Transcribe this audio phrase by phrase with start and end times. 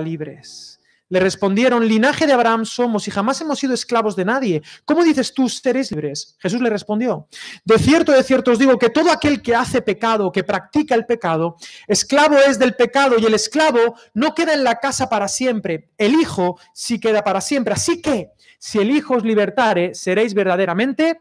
[0.00, 0.80] libres.
[1.12, 4.62] Le respondieron, linaje de Abraham somos y jamás hemos sido esclavos de nadie.
[4.86, 6.36] ¿Cómo dices tú, seréis libres?
[6.38, 7.28] Jesús le respondió,
[7.66, 11.04] de cierto, de cierto os digo que todo aquel que hace pecado, que practica el
[11.04, 11.56] pecado,
[11.86, 16.14] esclavo es del pecado y el esclavo no queda en la casa para siempre, el
[16.14, 17.74] Hijo sí queda para siempre.
[17.74, 21.20] Así que, si el Hijo os libertare, seréis verdaderamente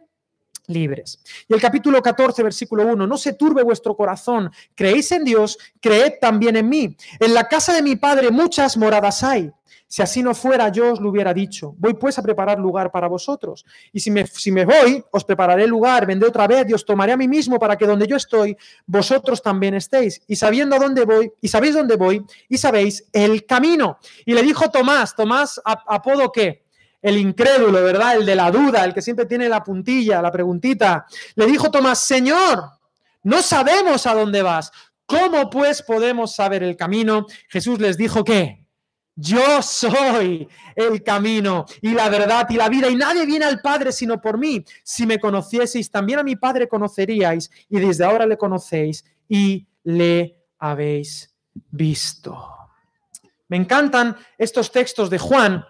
[0.68, 1.20] libres.
[1.47, 6.14] Y el capítulo 14, versículo 1, no se turbe vuestro corazón, creéis en Dios, creed
[6.20, 6.96] también en mí.
[7.20, 9.51] En la casa de mi Padre muchas moradas hay.
[9.92, 11.75] Si así no fuera, yo os lo hubiera dicho.
[11.78, 13.65] Voy pues a preparar lugar para vosotros.
[13.92, 17.12] Y si me, si me voy, os prepararé lugar, vendré otra vez y os tomaré
[17.12, 20.21] a mí mismo para que donde yo estoy, vosotros también estéis.
[20.28, 23.98] Y sabiendo a dónde voy, y sabéis dónde voy, y sabéis el camino.
[24.25, 26.64] Y le dijo Tomás, Tomás, apodo qué?
[27.01, 28.18] El incrédulo, ¿verdad?
[28.18, 31.05] El de la duda, el que siempre tiene la puntilla, la preguntita.
[31.36, 32.64] Le dijo Tomás, Señor,
[33.23, 34.72] no sabemos a dónde vas.
[35.06, 37.26] ¿Cómo pues podemos saber el camino?
[37.50, 38.66] Jesús les dijo que
[39.16, 43.92] yo soy el camino y la verdad y la vida, y nadie viene al Padre
[43.92, 44.64] sino por mí.
[44.83, 50.38] Si me conocieseis, también a mi Padre conoceríais, y desde ahora le conocéis y le
[50.59, 51.36] habéis
[51.70, 52.48] visto.
[53.50, 55.66] Me encantan estos textos de Juan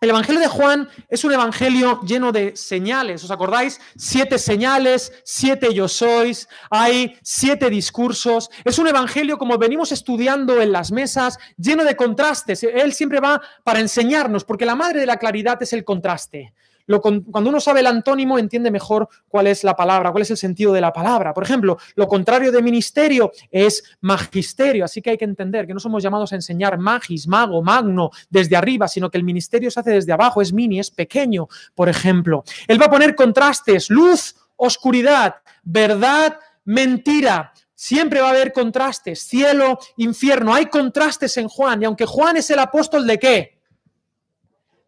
[0.00, 3.22] el Evangelio de Juan es un evangelio lleno de señales.
[3.22, 3.78] ¿Os acordáis?
[3.98, 8.48] Siete señales, siete yo sois, hay siete discursos.
[8.64, 12.62] Es un evangelio como venimos estudiando en las mesas, lleno de contrastes.
[12.62, 16.54] Él siempre va para enseñarnos, porque la madre de la claridad es el contraste
[16.98, 20.72] cuando uno sabe el antónimo, entiende mejor cuál es la palabra, cuál es el sentido
[20.72, 21.32] de la palabra.
[21.32, 25.80] Por ejemplo, lo contrario de ministerio es magisterio, así que hay que entender que no
[25.80, 29.90] somos llamados a enseñar magis, mago, magno desde arriba, sino que el ministerio se hace
[29.90, 32.44] desde abajo, es mini, es pequeño, por ejemplo.
[32.66, 37.52] Él va a poner contrastes, luz, oscuridad, verdad, mentira.
[37.74, 40.54] Siempre va a haber contrastes, cielo, infierno.
[40.54, 43.59] Hay contrastes en Juan, y aunque Juan es el apóstol de qué?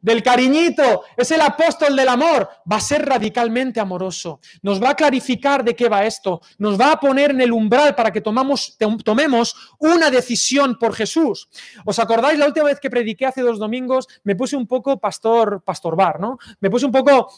[0.02, 4.40] Del cariñito, es el apóstol del amor, va a ser radicalmente amoroso.
[4.60, 7.94] Nos va a clarificar de qué va esto, nos va a poner en el umbral
[7.94, 11.48] para que tomamos, tomemos una decisión por Jesús.
[11.84, 14.08] ¿Os acordáis la última vez que prediqué hace dos domingos?
[14.24, 16.38] Me puse un poco pastor, pastor bar, ¿no?
[16.60, 17.30] Me puse un poco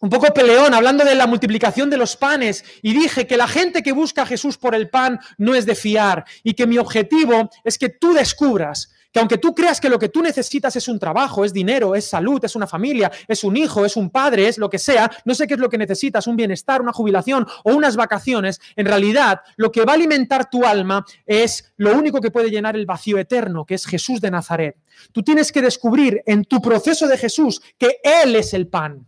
[0.00, 3.84] un poco peleón, hablando de la multiplicación de los panes, y dije que la gente
[3.84, 7.48] que busca a Jesús por el pan no es de fiar, y que mi objetivo
[7.62, 10.98] es que tú descubras que aunque tú creas que lo que tú necesitas es un
[10.98, 14.58] trabajo, es dinero, es salud, es una familia, es un hijo, es un padre, es
[14.58, 17.74] lo que sea, no sé qué es lo que necesitas, un bienestar, una jubilación o
[17.74, 22.30] unas vacaciones, en realidad lo que va a alimentar tu alma es lo único que
[22.30, 24.76] puede llenar el vacío eterno, que es Jesús de Nazaret.
[25.12, 29.06] Tú tienes que descubrir en tu proceso de Jesús que Él es el pan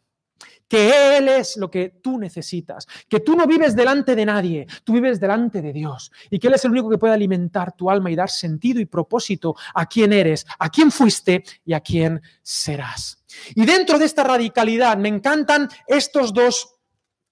[0.68, 4.94] que Él es lo que tú necesitas, que tú no vives delante de nadie, tú
[4.94, 8.10] vives delante de Dios y que Él es el único que puede alimentar tu alma
[8.10, 13.24] y dar sentido y propósito a quién eres, a quién fuiste y a quién serás.
[13.54, 16.76] Y dentro de esta radicalidad me encantan estos dos,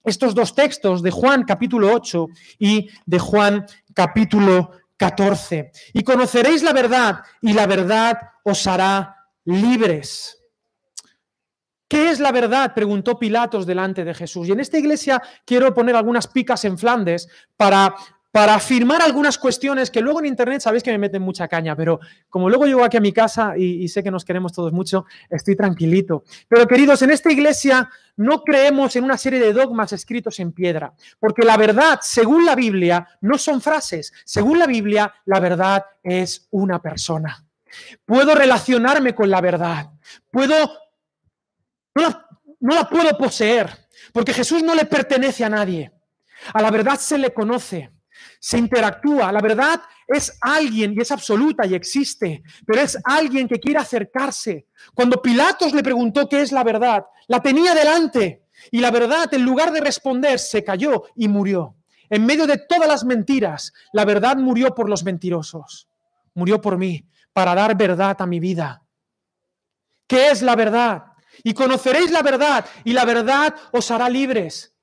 [0.03, 2.27] estos dos textos de Juan capítulo 8
[2.59, 5.71] y de Juan capítulo 14.
[5.93, 9.15] Y conoceréis la verdad y la verdad os hará
[9.45, 10.42] libres.
[11.87, 12.73] ¿Qué es la verdad?
[12.73, 14.47] preguntó Pilatos delante de Jesús.
[14.47, 17.93] Y en esta iglesia quiero poner algunas picas en Flandes para,
[18.31, 21.99] para afirmar algunas cuestiones que luego en Internet sabéis que me meten mucha caña, pero
[22.29, 25.05] como luego llego aquí a mi casa y, y sé que nos queremos todos mucho,
[25.29, 26.23] estoy tranquilito.
[26.47, 30.93] Pero queridos, en esta iglesia no creemos en una serie de dogmas escritos en piedra,
[31.19, 34.11] porque la verdad, según la Biblia, no son frases.
[34.25, 37.45] Según la Biblia, la verdad es una persona.
[38.05, 39.91] Puedo relacionarme con la verdad.
[40.31, 40.82] Puedo
[41.95, 43.69] no la, puedo poseer,
[44.11, 45.91] porque Jesús no le pertenece a nadie.
[46.53, 47.91] A la verdad se le conoce,
[48.39, 49.31] se interactúa.
[49.31, 54.67] La verdad es alguien y es absoluta y existe, pero es alguien que quiere acercarse.
[54.93, 59.43] Cuando Pilatos le preguntó qué es la verdad, la tenía delante y la verdad, en
[59.43, 61.75] lugar de responder, se cayó y murió.
[62.09, 65.87] En medio de todas las mentiras, la verdad murió por los mentirosos.
[66.33, 68.83] Murió por mí, para dar verdad a mi vida.
[70.07, 71.12] ¿Qué es la verdad?
[71.43, 74.73] Y conoceréis la verdad y la verdad os hará libres.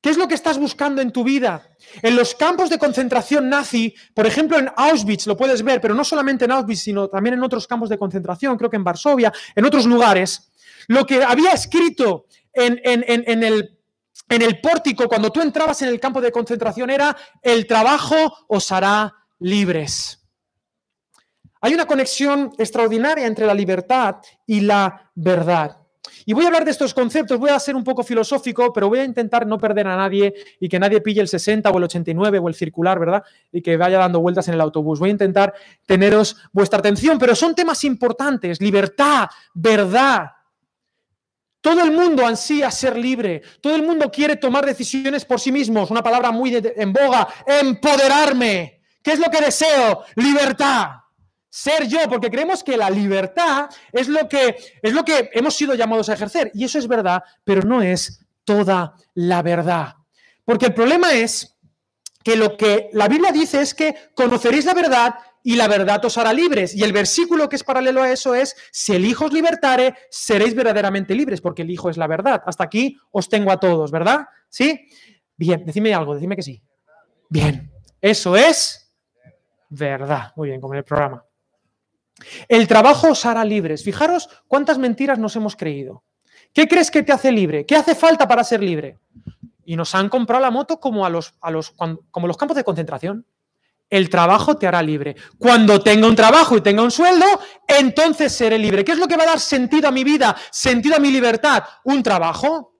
[0.00, 1.68] ¿Qué es lo que estás buscando en tu vida?
[2.00, 6.04] En los campos de concentración nazi, por ejemplo en Auschwitz, lo puedes ver, pero no
[6.04, 9.64] solamente en Auschwitz, sino también en otros campos de concentración, creo que en Varsovia, en
[9.64, 10.52] otros lugares,
[10.88, 16.32] lo que había escrito en, en, el, pórtico cuando tú entrabas en el campo de
[16.32, 18.16] concentración era, el trabajo
[18.48, 20.24] os hará libres.
[21.60, 24.16] Hay una conexión extraordinaria entre la libertad
[24.46, 25.85] y la verdad.
[26.24, 29.00] Y voy a hablar de estos conceptos, voy a ser un poco filosófico, pero voy
[29.00, 32.38] a intentar no perder a nadie y que nadie pille el 60 o el 89
[32.38, 33.22] o el circular, ¿verdad?
[33.52, 34.98] Y que vaya dando vueltas en el autobús.
[34.98, 35.54] Voy a intentar
[35.86, 40.32] teneros vuestra atención, pero son temas importantes, libertad, verdad.
[41.60, 45.90] Todo el mundo ansía ser libre, todo el mundo quiere tomar decisiones por sí mismos,
[45.90, 48.82] una palabra muy en boga, empoderarme.
[49.02, 50.04] ¿Qué es lo que deseo?
[50.14, 51.05] Libertad
[51.56, 55.74] ser yo, porque creemos que la libertad es lo que, es lo que hemos sido
[55.74, 56.50] llamados a ejercer.
[56.52, 59.94] Y eso es verdad, pero no es toda la verdad.
[60.44, 61.56] Porque el problema es
[62.22, 66.18] que lo que la Biblia dice es que conoceréis la verdad y la verdad os
[66.18, 66.74] hará libres.
[66.74, 70.54] Y el versículo que es paralelo a eso es, si el Hijo os libertare, seréis
[70.54, 72.42] verdaderamente libres, porque el Hijo es la verdad.
[72.44, 74.26] Hasta aquí os tengo a todos, ¿verdad?
[74.50, 74.88] ¿Sí?
[75.34, 76.62] Bien, decime algo, decime que sí.
[77.30, 78.92] Bien, eso es
[79.70, 80.34] verdad.
[80.36, 81.25] Muy bien, como en el programa.
[82.48, 83.84] El trabajo os hará libres.
[83.84, 86.02] Fijaros cuántas mentiras nos hemos creído.
[86.52, 87.66] ¿Qué crees que te hace libre?
[87.66, 88.98] ¿Qué hace falta para ser libre?
[89.64, 91.74] Y nos han comprado la moto como, a los, a los,
[92.10, 93.26] como los campos de concentración.
[93.88, 95.16] El trabajo te hará libre.
[95.38, 97.26] Cuando tenga un trabajo y tenga un sueldo,
[97.68, 98.84] entonces seré libre.
[98.84, 101.62] ¿Qué es lo que va a dar sentido a mi vida, sentido a mi libertad?
[101.84, 102.74] ¿Un trabajo?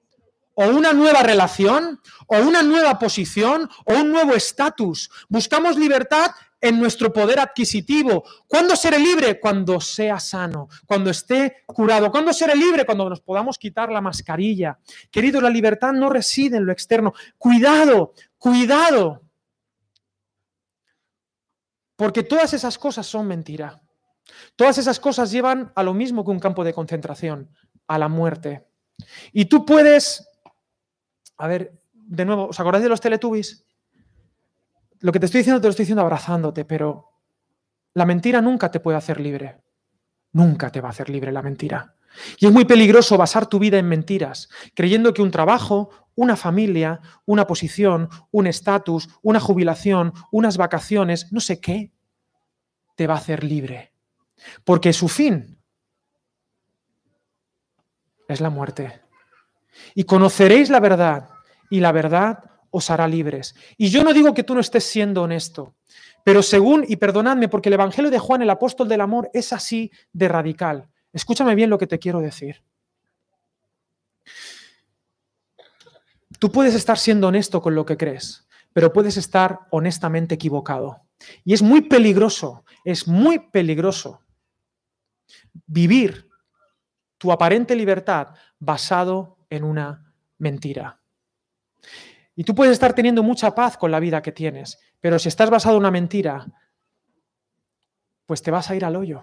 [0.55, 2.01] ¿O una nueva relación?
[2.27, 3.69] ¿O una nueva posición?
[3.85, 5.11] ¿O un nuevo estatus?
[5.29, 6.31] Buscamos libertad
[6.61, 8.25] en nuestro poder adquisitivo.
[8.47, 9.39] ¿Cuándo seré libre?
[9.39, 12.11] Cuando sea sano, cuando esté curado.
[12.11, 12.85] ¿Cuándo seré libre?
[12.85, 14.79] Cuando nos podamos quitar la mascarilla.
[15.11, 17.13] Queridos, la libertad no reside en lo externo.
[17.39, 19.23] Cuidado, cuidado.
[21.97, 23.81] Porque todas esas cosas son mentira.
[24.55, 27.51] Todas esas cosas llevan a lo mismo que un campo de concentración,
[27.87, 28.67] a la muerte.
[29.33, 30.29] Y tú puedes,
[31.37, 33.66] a ver, de nuevo, ¿os acordáis de los Teletubbies?
[35.01, 37.11] Lo que te estoy diciendo te lo estoy diciendo abrazándote, pero
[37.95, 39.63] la mentira nunca te puede hacer libre.
[40.33, 41.97] Nunca te va a hacer libre la mentira.
[42.39, 47.01] Y es muy peligroso basar tu vida en mentiras, creyendo que un trabajo, una familia,
[47.25, 51.93] una posición, un estatus, una jubilación, unas vacaciones, no sé qué,
[52.97, 53.93] te va a hacer libre.
[54.65, 55.59] Porque su fin
[58.29, 59.01] es la muerte.
[59.95, 61.29] Y conoceréis la verdad,
[61.71, 63.55] y la verdad os hará libres.
[63.77, 65.75] Y yo no digo que tú no estés siendo honesto,
[66.25, 69.91] pero según, y perdonadme, porque el Evangelio de Juan, el apóstol del amor, es así
[70.13, 70.89] de radical.
[71.13, 72.63] Escúchame bien lo que te quiero decir.
[76.39, 81.03] Tú puedes estar siendo honesto con lo que crees, pero puedes estar honestamente equivocado.
[81.45, 84.21] Y es muy peligroso, es muy peligroso
[85.67, 86.29] vivir
[87.19, 91.01] tu aparente libertad basado en una mentira.
[92.37, 95.49] Y tú puedes estar teniendo mucha paz con la vida que tienes, pero si estás
[95.49, 96.47] basado en una mentira,
[98.27, 99.23] pues te vas a ir al hoyo.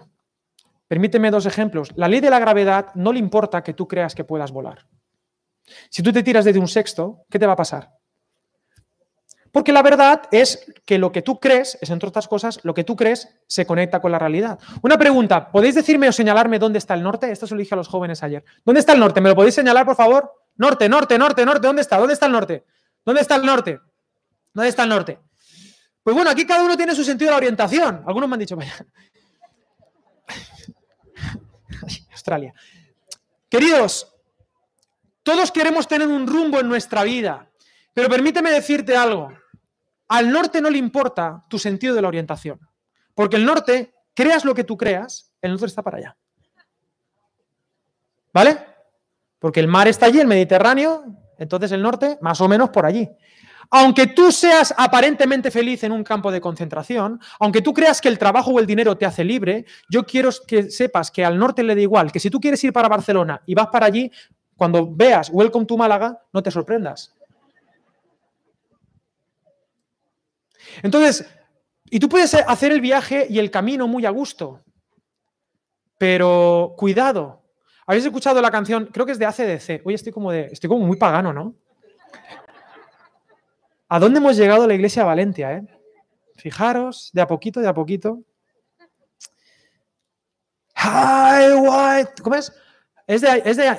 [0.88, 1.90] Permíteme dos ejemplos.
[1.94, 4.86] La ley de la gravedad no le importa que tú creas que puedas volar.
[5.88, 7.90] Si tú te tiras desde un sexto, ¿qué te va a pasar?
[9.54, 12.82] Porque la verdad es que lo que tú crees, es entre otras cosas, lo que
[12.82, 14.58] tú crees se conecta con la realidad.
[14.82, 17.30] Una pregunta, ¿podéis decirme o señalarme dónde está el norte?
[17.30, 18.44] Esto se lo dije a los jóvenes ayer.
[18.64, 19.20] ¿Dónde está el norte?
[19.20, 20.32] ¿Me lo podéis señalar, por favor?
[20.56, 21.98] Norte, norte, norte, norte, ¿dónde está?
[21.98, 22.64] ¿Dónde está el norte?
[23.04, 23.80] ¿Dónde está el norte?
[24.52, 25.18] ¿Dónde está el norte?
[26.02, 28.02] Pues bueno, aquí cada uno tiene su sentido de la orientación.
[28.06, 28.56] Algunos me han dicho.
[32.12, 32.54] Australia.
[33.48, 34.14] Queridos,
[35.22, 37.50] todos queremos tener un rumbo en nuestra vida,
[37.92, 39.32] pero permíteme decirte algo.
[40.08, 42.60] Al norte no le importa tu sentido de la orientación,
[43.14, 46.16] porque el norte, creas lo que tú creas, el norte está para allá.
[48.32, 48.58] ¿Vale?
[49.38, 51.04] Porque el mar está allí, el Mediterráneo,
[51.38, 53.08] entonces el norte, más o menos por allí.
[53.70, 58.18] Aunque tú seas aparentemente feliz en un campo de concentración, aunque tú creas que el
[58.18, 61.74] trabajo o el dinero te hace libre, yo quiero que sepas que al norte le
[61.74, 64.10] da igual, que si tú quieres ir para Barcelona y vas para allí,
[64.56, 67.14] cuando veas Welcome to Málaga, no te sorprendas.
[70.82, 71.26] Entonces,
[71.90, 74.60] y tú puedes hacer el viaje y el camino muy a gusto,
[75.98, 77.43] pero cuidado,
[77.86, 78.86] ¿Habéis escuchado la canción?
[78.86, 79.82] Creo que es de ACDC.
[79.84, 80.46] Hoy estoy como de.
[80.46, 81.54] Estoy como muy pagano, ¿no?
[83.88, 85.66] ¿A dónde hemos llegado la iglesia de Valencia, eh?
[86.36, 88.20] Fijaros, de a poquito, de a poquito.
[90.76, 92.06] Highway.
[92.22, 92.52] ¿Cómo es?
[93.06, 93.76] Es de, es de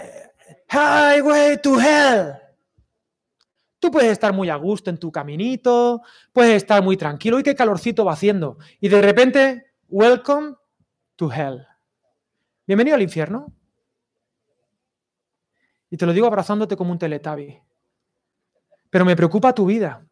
[0.69, 2.33] Highway to Hell.
[3.79, 7.53] Tú puedes estar muy a gusto en tu caminito, puedes estar muy tranquilo y qué
[7.53, 8.57] calorcito va haciendo.
[8.79, 10.55] Y de repente, welcome
[11.15, 11.67] to hell.
[12.65, 13.54] Bienvenido al infierno.
[15.95, 17.57] Y te lo digo abrazándote como un teletabi.
[18.89, 20.05] Pero me preocupa tu vida.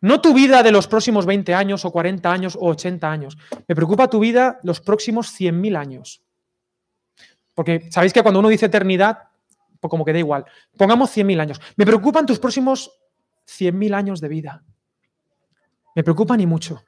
[0.00, 3.36] No tu vida de los próximos 20 años o 40 años o 80 años.
[3.66, 6.22] Me preocupa tu vida los próximos 100.000 años.
[7.52, 9.24] Porque sabéis que cuando uno dice eternidad,
[9.80, 10.44] como que da igual.
[10.78, 11.60] Pongamos 100.000 años.
[11.74, 12.92] Me preocupan tus próximos
[13.48, 14.62] 100.000 años de vida.
[15.96, 16.80] Me preocupan y mucho.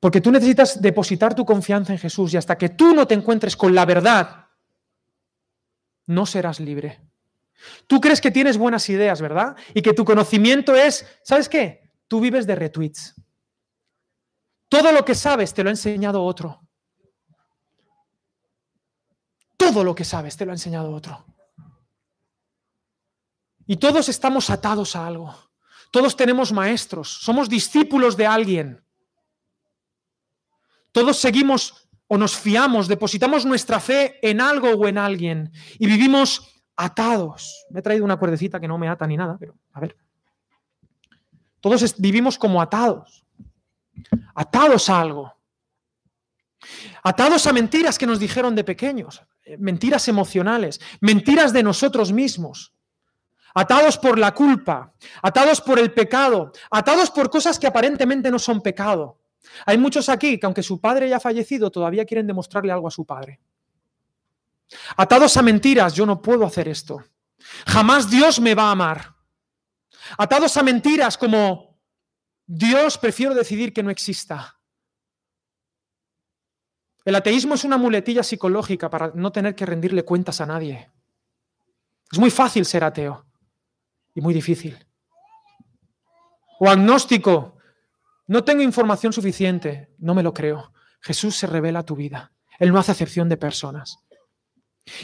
[0.00, 3.56] Porque tú necesitas depositar tu confianza en Jesús y hasta que tú no te encuentres
[3.56, 4.43] con la verdad,
[6.06, 7.00] no serás libre.
[7.86, 9.56] Tú crees que tienes buenas ideas, ¿verdad?
[9.74, 11.90] Y que tu conocimiento es, ¿sabes qué?
[12.08, 13.14] Tú vives de retweets.
[14.68, 16.60] Todo lo que sabes te lo ha enseñado otro.
[19.56, 21.24] Todo lo que sabes te lo ha enseñado otro.
[23.66, 25.34] Y todos estamos atados a algo.
[25.90, 27.08] Todos tenemos maestros.
[27.08, 28.84] Somos discípulos de alguien.
[30.92, 36.62] Todos seguimos o nos fiamos, depositamos nuestra fe en algo o en alguien y vivimos
[36.76, 37.64] atados.
[37.70, 39.96] Me he traído una cuerdecita que no me ata ni nada, pero a ver.
[41.60, 43.24] Todos vivimos como atados.
[44.34, 45.32] Atados a algo.
[47.02, 49.22] Atados a mentiras que nos dijeron de pequeños,
[49.58, 52.72] mentiras emocionales, mentiras de nosotros mismos.
[53.54, 54.92] Atados por la culpa,
[55.22, 59.20] atados por el pecado, atados por cosas que aparentemente no son pecado.
[59.66, 63.04] Hay muchos aquí que aunque su padre haya fallecido, todavía quieren demostrarle algo a su
[63.04, 63.40] padre.
[64.96, 67.02] Atados a mentiras, yo no puedo hacer esto.
[67.66, 69.14] Jamás Dios me va a amar.
[70.18, 71.78] Atados a mentiras como
[72.46, 74.58] Dios prefiero decidir que no exista.
[77.04, 80.90] El ateísmo es una muletilla psicológica para no tener que rendirle cuentas a nadie.
[82.10, 83.26] Es muy fácil ser ateo
[84.14, 84.86] y muy difícil.
[86.60, 87.58] O agnóstico,
[88.26, 90.72] no tengo información suficiente, no me lo creo.
[91.00, 92.32] Jesús se revela a tu vida.
[92.58, 93.98] Él no hace acepción de personas.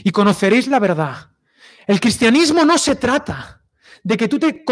[0.03, 1.31] Y conoceréis la verdad.
[1.87, 3.63] El cristianismo no se trata
[4.03, 4.65] de que tú te,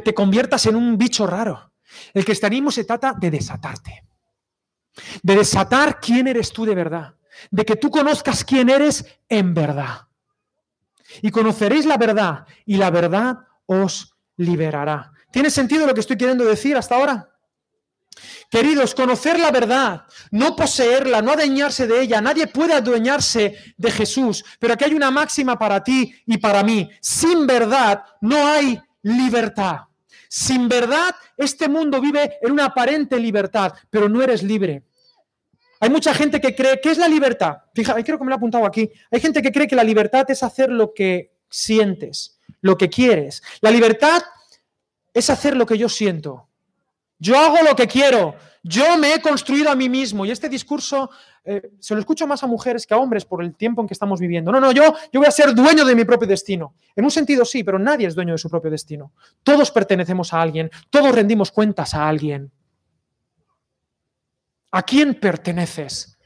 [0.00, 1.72] te conviertas en un bicho raro.
[2.14, 4.04] El cristianismo se trata de desatarte.
[5.22, 7.14] De desatar quién eres tú de verdad.
[7.50, 10.06] De que tú conozcas quién eres en verdad.
[11.22, 15.12] Y conoceréis la verdad y la verdad os liberará.
[15.32, 17.29] ¿Tiene sentido lo que estoy queriendo decir hasta ahora?
[18.50, 22.20] Queridos, conocer la verdad, no poseerla, no adueñarse de ella.
[22.20, 24.44] Nadie puede adueñarse de Jesús.
[24.58, 26.90] Pero aquí hay una máxima para ti y para mí.
[27.00, 29.82] Sin verdad no hay libertad.
[30.28, 34.82] Sin verdad, este mundo vive en una aparente libertad, pero no eres libre.
[35.78, 37.56] Hay mucha gente que cree que es la libertad.
[37.72, 38.90] Fíjate, creo que me lo he apuntado aquí.
[39.12, 43.44] Hay gente que cree que la libertad es hacer lo que sientes, lo que quieres.
[43.60, 44.22] La libertad
[45.14, 46.49] es hacer lo que yo siento.
[47.20, 48.34] Yo hago lo que quiero.
[48.62, 50.26] Yo me he construido a mí mismo.
[50.26, 51.10] Y este discurso
[51.44, 53.94] eh, se lo escucho más a mujeres que a hombres por el tiempo en que
[53.94, 54.50] estamos viviendo.
[54.50, 56.74] No, no, yo, yo voy a ser dueño de mi propio destino.
[56.96, 59.12] En un sentido sí, pero nadie es dueño de su propio destino.
[59.42, 60.70] Todos pertenecemos a alguien.
[60.88, 62.50] Todos rendimos cuentas a alguien.
[64.72, 66.18] ¿A quién perteneces?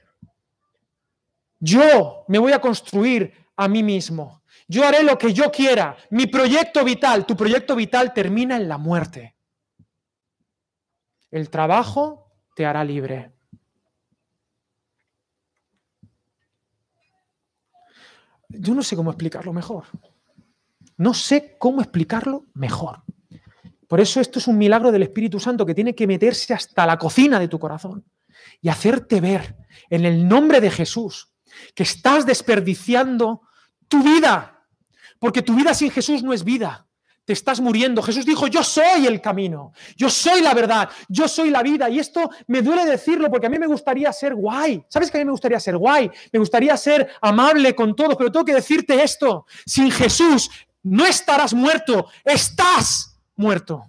[1.58, 4.42] Yo me voy a construir a mí mismo.
[4.68, 5.96] Yo haré lo que yo quiera.
[6.10, 9.33] Mi proyecto vital, tu proyecto vital termina en la muerte.
[11.34, 13.32] El trabajo te hará libre.
[18.50, 19.82] Yo no sé cómo explicarlo mejor.
[20.96, 23.02] No sé cómo explicarlo mejor.
[23.88, 26.96] Por eso esto es un milagro del Espíritu Santo que tiene que meterse hasta la
[26.96, 28.04] cocina de tu corazón
[28.60, 29.56] y hacerte ver
[29.90, 31.34] en el nombre de Jesús
[31.74, 33.42] que estás desperdiciando
[33.88, 34.68] tu vida,
[35.18, 36.86] porque tu vida sin Jesús no es vida
[37.24, 38.02] te estás muriendo.
[38.02, 41.88] Jesús dijo, yo soy el camino, yo soy la verdad, yo soy la vida.
[41.88, 44.84] Y esto me duele decirlo porque a mí me gustaría ser guay.
[44.88, 46.10] ¿Sabes que a mí me gustaría ser guay?
[46.32, 49.46] Me gustaría ser amable con todos, pero tengo que decirte esto.
[49.64, 50.50] Sin Jesús
[50.82, 53.86] no estarás muerto, estás muerto.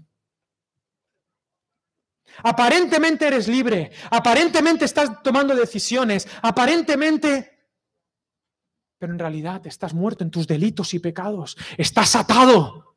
[2.43, 7.51] Aparentemente eres libre, aparentemente estás tomando decisiones, aparentemente...
[8.97, 12.94] Pero en realidad estás muerto en tus delitos y pecados, estás atado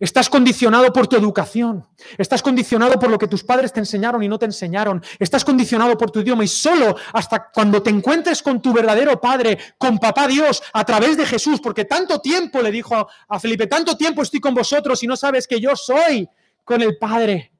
[0.00, 1.86] Estás condicionado por tu educación,
[2.18, 5.96] estás condicionado por lo que tus padres te enseñaron y no te enseñaron, estás condicionado
[5.96, 10.26] por tu idioma y solo hasta cuando te encuentres con tu verdadero Padre, con Papá
[10.26, 14.40] Dios, a través de Jesús, porque tanto tiempo le dijo a Felipe, tanto tiempo estoy
[14.40, 16.28] con vosotros y no sabes que yo soy
[16.64, 17.52] con el Padre.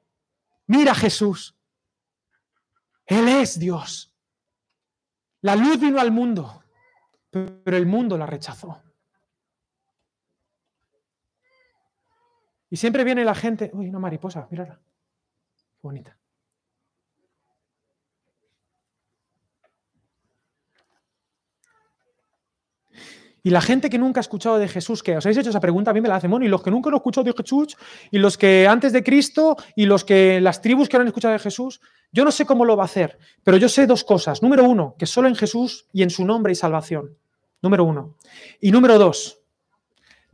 [0.66, 1.54] Mira Jesús,
[3.06, 4.12] Él es Dios.
[5.42, 6.64] La luz vino al mundo,
[7.30, 8.80] pero el mundo la rechazó.
[12.74, 16.18] Y siempre viene la gente, uy, una mariposa, mírala, qué bonita.
[23.44, 25.92] Y la gente que nunca ha escuchado de Jesús, que os habéis hecho esa pregunta,
[25.92, 27.76] a mí me la hacen, bueno, y los que nunca han escuchado de Jesús,
[28.10, 31.38] y los que antes de Cristo, y los que las tribus que han escuchado de
[31.38, 34.42] Jesús, yo no sé cómo lo va a hacer, pero yo sé dos cosas.
[34.42, 37.16] Número uno, que solo en Jesús y en su nombre hay salvación.
[37.62, 38.16] Número uno.
[38.60, 39.43] Y número dos,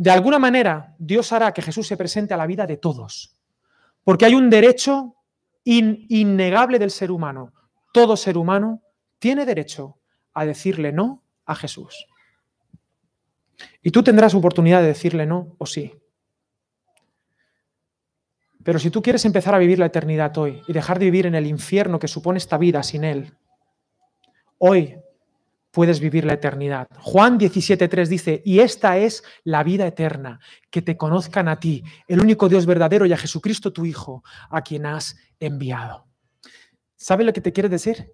[0.01, 3.37] de alguna manera Dios hará que Jesús se presente a la vida de todos.
[4.03, 5.15] Porque hay un derecho
[5.63, 7.53] innegable del ser humano.
[7.93, 8.81] Todo ser humano
[9.19, 9.99] tiene derecho
[10.33, 12.07] a decirle no a Jesús.
[13.83, 15.93] Y tú tendrás oportunidad de decirle no o sí.
[18.65, 21.35] Pero si tú quieres empezar a vivir la eternidad hoy y dejar de vivir en
[21.35, 23.35] el infierno que supone esta vida sin Él,
[24.57, 24.97] hoy
[25.71, 26.89] puedes vivir la eternidad.
[26.99, 32.21] Juan 17.3 dice, y esta es la vida eterna, que te conozcan a ti, el
[32.21, 36.07] único Dios verdadero y a Jesucristo tu Hijo, a quien has enviado.
[36.97, 38.13] ¿Sabe lo que te quiere decir?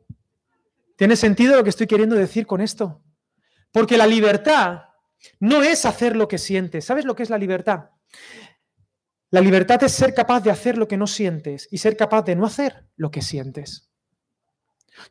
[0.96, 3.02] ¿Tiene sentido lo que estoy queriendo decir con esto?
[3.72, 4.82] Porque la libertad
[5.40, 6.84] no es hacer lo que sientes.
[6.84, 7.90] ¿Sabes lo que es la libertad?
[9.30, 12.36] La libertad es ser capaz de hacer lo que no sientes y ser capaz de
[12.36, 13.90] no hacer lo que sientes.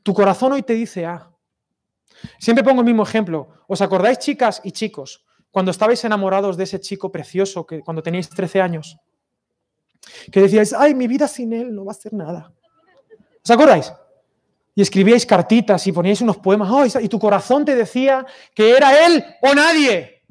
[0.01, 1.34] Tu corazón hoy te dice A,
[2.39, 3.49] Siempre pongo el mismo ejemplo.
[3.67, 8.29] ¿Os acordáis, chicas y chicos, cuando estabais enamorados de ese chico precioso que cuando teníais
[8.29, 8.97] 13 años?
[10.31, 12.53] Que decíais, ay, mi vida sin él no va a ser nada.
[13.43, 13.91] ¿Os acordáis?
[14.75, 19.23] Y escribíais cartitas y poníais unos poemas, y tu corazón te decía que era él
[19.41, 20.23] o nadie.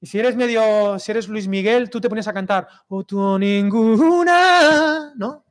[0.00, 3.38] Y si eres medio, si eres Luis Miguel, tú te pones a cantar, o tú
[3.38, 5.44] ninguna, ¿no?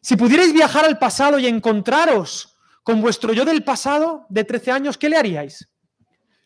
[0.00, 2.56] Si pudierais viajar al pasado y encontraros
[2.88, 5.68] con vuestro yo del pasado de 13 años, ¿qué le haríais?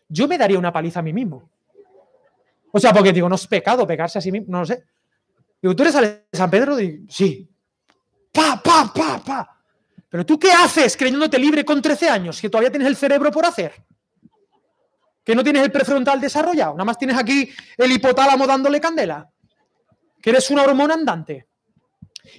[0.09, 1.49] Yo me daría una paliza a mí mismo.
[2.73, 4.83] O sea, porque digo, no es pecado pegarse a sí mismo, no lo sé.
[5.63, 6.75] Digo, ¿tú eres San Pedro?
[6.75, 7.49] Digo, sí.
[8.33, 9.63] Pa, pa, pa, pa.
[10.09, 13.47] Pero tú qué haces creyéndote libre con 13 años, que todavía tienes el cerebro por
[13.47, 13.75] hacer.
[15.23, 19.31] Que no tienes el prefrontal desarrollado, nada más tienes aquí el hipotálamo dándole candela.
[20.21, 21.47] Que eres una hormona andante.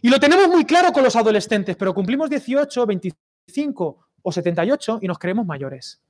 [0.01, 3.22] Y lo tenemos muy claro con los adolescentes, pero cumplimos 18, 25
[4.21, 6.01] o 78 y nos creemos mayores.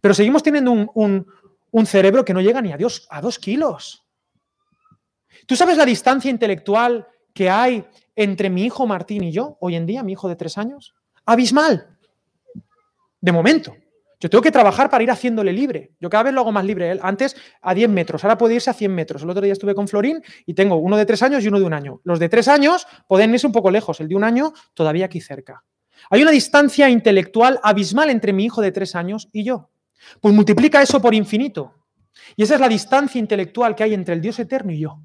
[0.00, 2.78] Pero seguimos teniendo un, cerebro que no llega ni a
[3.10, 4.04] a dos kilos.
[5.46, 9.86] ¿Tú sabes la distancia intelectual que hay entre mi hijo Martín y yo hoy en
[9.86, 10.94] día, mi hijo de tres años?
[11.24, 11.96] Abismal.
[13.20, 13.74] De momento.
[14.20, 15.96] Yo tengo que trabajar para ir haciéndole libre.
[15.98, 16.96] Yo cada vez lo hago más libre.
[17.02, 19.22] Antes a 10 metros, ahora puede irse a 100 metros.
[19.22, 21.64] El otro día estuve con Florín y tengo uno de tres años y uno de
[21.64, 22.00] un año.
[22.04, 25.20] Los de tres años pueden irse un poco lejos, el de un año todavía aquí
[25.20, 25.64] cerca.
[26.10, 29.70] Hay una distancia intelectual abismal entre mi hijo de tres años y yo.
[30.20, 31.74] Pues multiplica eso por infinito.
[32.36, 35.00] Y esa es la distancia intelectual que hay entre el Dios eterno y yo.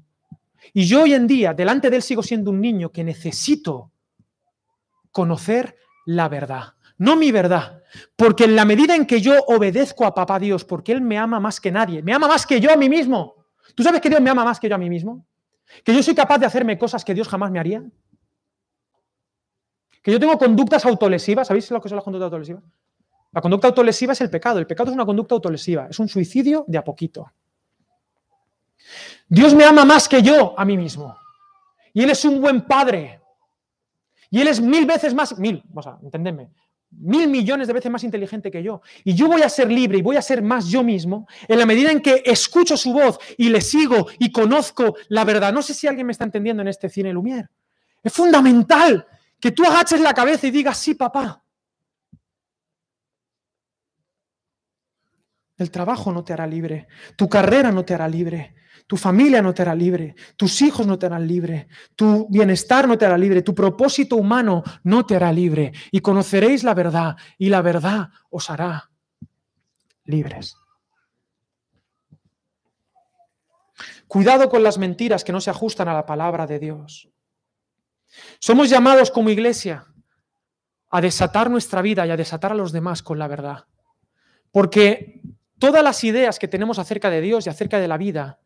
[0.72, 3.92] Y yo hoy en día, delante de Él, sigo siendo un niño que necesito
[5.10, 6.74] conocer la verdad.
[6.98, 7.82] No mi verdad.
[8.16, 11.40] Porque en la medida en que yo obedezco a Papá Dios, porque Él me ama
[11.40, 13.46] más que nadie, me ama más que yo a mí mismo.
[13.74, 15.26] ¿Tú sabes que Dios me ama más que yo a mí mismo?
[15.84, 17.82] ¿Que yo soy capaz de hacerme cosas que Dios jamás me haría?
[20.02, 21.48] Que yo tengo conductas autolesivas.
[21.48, 22.62] ¿Sabéis lo que son las conductas autolesivas?
[23.32, 24.58] La conducta autolesiva es el pecado.
[24.58, 25.86] El pecado es una conducta autolesiva.
[25.90, 27.30] Es un suicidio de a poquito.
[29.28, 31.16] Dios me ama más que yo a mí mismo.
[31.92, 33.20] Y Él es un buen padre.
[34.30, 36.50] Y Él es mil veces más, mil, o sea, entendedme,
[36.90, 38.82] mil millones de veces más inteligente que yo.
[39.04, 41.66] Y yo voy a ser libre y voy a ser más yo mismo en la
[41.66, 45.52] medida en que escucho su voz y le sigo y conozco la verdad.
[45.52, 47.48] No sé si alguien me está entendiendo en este cine Lumière.
[48.02, 49.06] Es fundamental
[49.40, 51.44] que tú agaches la cabeza y digas, sí, papá.
[55.56, 58.54] El trabajo no te hará libre, tu carrera no te hará libre,
[58.86, 62.96] tu familia no te hará libre, tus hijos no te harán libre, tu bienestar no
[62.96, 65.72] te hará libre, tu propósito humano no te hará libre.
[65.90, 68.90] Y conoceréis la verdad y la verdad os hará
[70.04, 70.56] libres.
[74.06, 77.10] Cuidado con las mentiras que no se ajustan a la palabra de Dios.
[78.38, 79.86] Somos llamados como iglesia
[80.90, 83.66] a desatar nuestra vida y a desatar a los demás con la verdad.
[84.50, 85.20] Porque
[85.58, 88.40] todas las ideas que tenemos acerca de Dios y acerca de la vida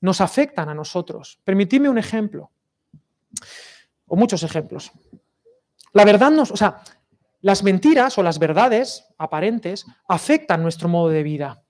[0.00, 1.40] nos afectan a nosotros.
[1.44, 2.50] Permitidme un ejemplo,
[4.06, 4.92] o muchos ejemplos.
[5.92, 6.82] La verdad nos, o sea,
[7.40, 11.62] las mentiras o las verdades aparentes afectan nuestro modo de vida.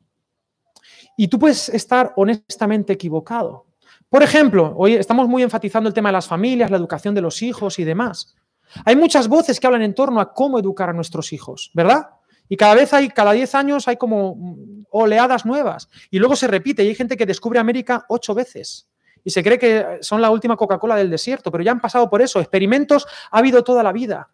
[1.16, 3.66] Y tú puedes estar honestamente equivocado.
[4.14, 7.42] Por ejemplo, hoy estamos muy enfatizando el tema de las familias, la educación de los
[7.42, 8.37] hijos y demás.
[8.85, 12.11] Hay muchas voces que hablan en torno a cómo educar a nuestros hijos, ¿verdad?
[12.48, 14.57] Y cada vez hay, cada 10 años hay como
[14.90, 15.88] oleadas nuevas.
[16.12, 18.88] Y luego se repite y hay gente que descubre América ocho veces.
[19.24, 22.22] Y se cree que son la última Coca-Cola del desierto, pero ya han pasado por
[22.22, 22.38] eso.
[22.38, 24.31] Experimentos ha habido toda la vida.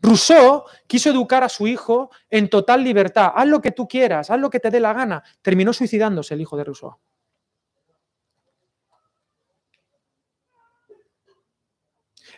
[0.00, 3.32] Rousseau quiso educar a su hijo en total libertad.
[3.36, 5.22] Haz lo que tú quieras, haz lo que te dé la gana.
[5.42, 6.96] Terminó suicidándose el hijo de Rousseau.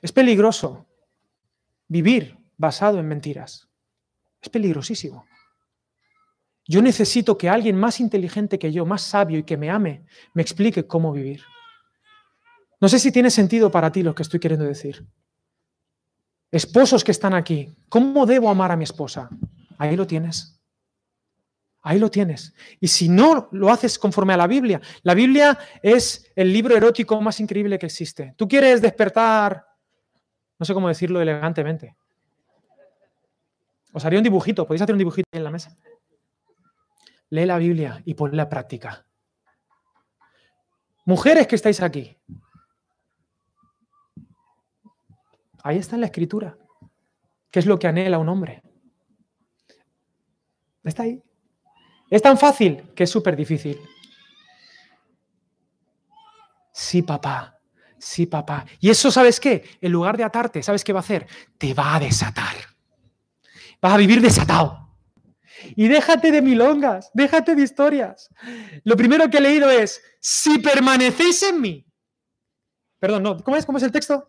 [0.06, 0.86] Es peligroso
[1.88, 3.68] vivir basado en mentiras.
[4.40, 5.26] Es peligrosísimo.
[6.64, 10.42] Yo necesito que alguien más inteligente que yo, más sabio y que me ame, me
[10.42, 11.42] explique cómo vivir.
[12.80, 15.04] No sé si tiene sentido para ti lo que estoy queriendo decir.
[16.52, 19.28] Esposos que están aquí, ¿cómo debo amar a mi esposa?
[19.76, 20.56] Ahí lo tienes.
[21.82, 22.54] Ahí lo tienes.
[22.78, 27.20] Y si no lo haces conforme a la Biblia, la Biblia es el libro erótico
[27.20, 28.34] más increíble que existe.
[28.36, 29.65] Tú quieres despertar,
[30.58, 31.96] no sé cómo decirlo elegantemente.
[33.92, 35.76] Os haría un dibujito, podéis hacer un dibujito en la mesa.
[37.30, 39.06] Lee la Biblia y ponla a práctica.
[41.04, 42.18] Mujeres que estáis aquí.
[45.62, 46.56] Ahí está en la escritura.
[47.50, 48.62] ¿Qué es lo que anhela un hombre?
[50.84, 51.22] Está ahí.
[52.10, 53.80] Es tan fácil que es súper difícil.
[56.72, 57.55] Sí, papá.
[57.98, 58.66] Sí, papá.
[58.80, 59.78] Y eso, ¿sabes qué?
[59.80, 61.26] En lugar de atarte, ¿sabes qué va a hacer?
[61.58, 62.54] Te va a desatar.
[63.80, 64.86] Vas a vivir desatado.
[65.74, 68.28] Y déjate de milongas, déjate de historias.
[68.84, 71.86] Lo primero que he leído es, si permanecéis en mí.
[72.98, 73.66] Perdón, no, ¿cómo es?
[73.66, 74.28] ¿Cómo es el texto?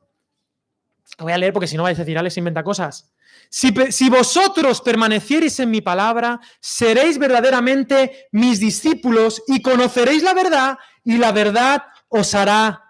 [1.17, 3.13] Lo voy a leer porque si no vais a decir, Alex inventa cosas.
[3.49, 11.17] Si, vosotros permaneciereis en mi palabra, seréis verdaderamente mis discípulos y conoceréis la verdad y
[11.17, 12.86] la verdad os hará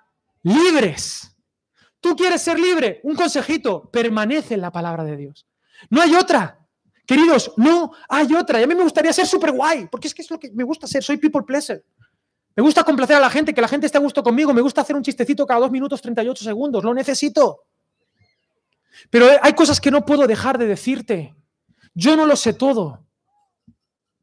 [0.47, 1.35] libres.
[1.99, 2.99] ¿Tú quieres ser libre?
[3.03, 5.47] Un consejito, permanece en la palabra de Dios.
[5.89, 6.59] No hay otra.
[7.05, 8.59] Queridos, no hay otra.
[8.59, 10.63] Y a mí me gustaría ser súper guay, porque es que es lo que me
[10.63, 11.03] gusta ser.
[11.03, 11.83] Soy people pleaser.
[12.55, 14.53] Me gusta complacer a la gente, que la gente esté a gusto conmigo.
[14.53, 16.83] Me gusta hacer un chistecito cada dos minutos 38 segundos.
[16.83, 17.63] Lo necesito.
[19.09, 21.35] Pero hay cosas que no puedo dejar de decirte.
[21.93, 23.05] Yo no lo sé todo.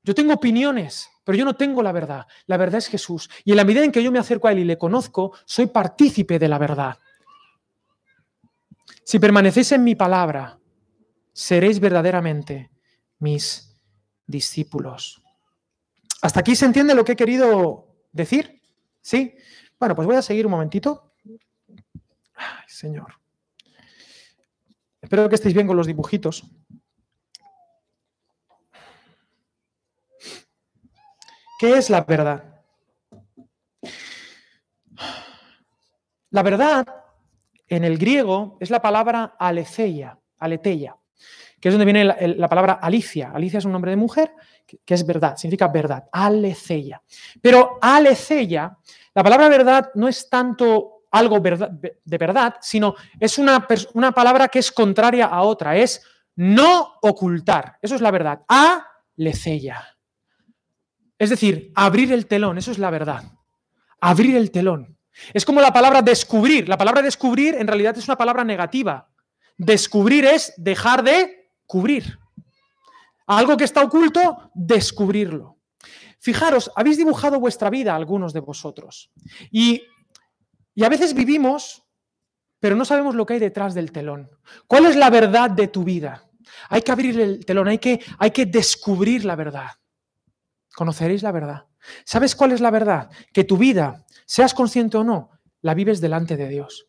[0.03, 2.27] Yo tengo opiniones, pero yo no tengo la verdad.
[2.47, 3.31] La verdad es Jesús.
[3.45, 5.67] Y en la medida en que yo me acerco a Él y le conozco, soy
[5.67, 6.99] partícipe de la verdad.
[9.03, 10.59] Si permanecéis en mi palabra,
[11.33, 12.71] seréis verdaderamente
[13.19, 13.77] mis
[14.27, 15.23] discípulos.
[16.23, 18.63] ¿Hasta aquí se entiende lo que he querido decir?
[19.01, 19.35] ¿Sí?
[19.79, 21.13] Bueno, pues voy a seguir un momentito.
[22.35, 23.15] Ay, Señor.
[25.03, 26.45] Espero que estéis bien con los dibujitos.
[31.65, 32.45] ¿Qué es la verdad?
[36.29, 36.87] La verdad
[37.67, 40.95] en el griego es la palabra aletheia, aletheia,
[41.59, 43.33] que es donde viene la, palabra Alicia.
[43.35, 44.35] Alicia es un nombre de mujer
[44.67, 47.01] que, es verdad, significa verdad, aletheia.
[47.41, 48.77] Pero aletheia,
[49.15, 54.59] la palabra verdad no es tanto algo de verdad, sino es una, una palabra que
[54.59, 56.03] es contraria a otra, es
[56.37, 57.79] no ocultar.
[57.81, 58.43] Eso es la verdad.
[58.49, 59.94] A lecella.
[61.25, 63.25] Es decir, abrir el telón, eso es la verdad.
[63.99, 64.99] Abrir el telón.
[65.33, 66.69] Es como la palabra descubrir.
[66.69, 69.09] La palabra descubrir en realidad es una palabra negativa.
[69.57, 72.19] Descubrir es dejar de cubrir.
[73.27, 75.61] Algo que está oculto, descubrirlo.
[76.19, 79.11] Fijaros, habéis dibujado vuestra vida algunos de vosotros.
[79.51, 79.81] Y
[80.79, 81.85] a veces vivimos,
[82.61, 84.29] pero no sabemos lo que hay detrás del telón.
[84.67, 86.29] ¿Cuál es la verdad de tu vida?
[86.69, 89.71] Hay que abrir el telón, hay que, hay que descubrir la verdad.
[90.75, 91.67] Conoceréis la verdad.
[92.05, 93.11] ¿Sabes cuál es la verdad?
[93.33, 96.89] Que tu vida, seas consciente o no, la vives delante de Dios.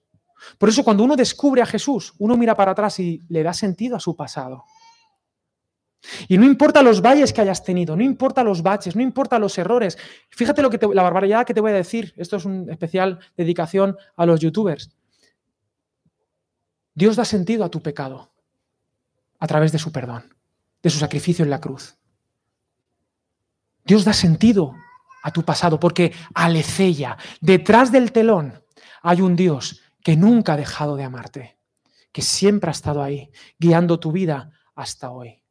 [0.57, 3.95] Por eso cuando uno descubre a Jesús, uno mira para atrás y le da sentido
[3.95, 4.65] a su pasado.
[6.27, 9.57] Y no importa los valles que hayas tenido, no importa los baches, no importa los
[9.57, 9.97] errores.
[10.29, 12.13] Fíjate lo que la barbaridad que te voy a decir.
[12.15, 14.91] Esto es una especial dedicación a los youtubers.
[16.93, 18.31] Dios da sentido a tu pecado
[19.39, 20.33] a través de su perdón,
[20.81, 21.97] de su sacrificio en la cruz.
[23.85, 24.75] Dios da sentido
[25.21, 28.63] a tu pasado porque alecella, detrás del telón
[29.03, 31.59] hay un Dios que nunca ha dejado de amarte,
[32.11, 35.41] que siempre ha estado ahí, guiando tu vida hasta hoy.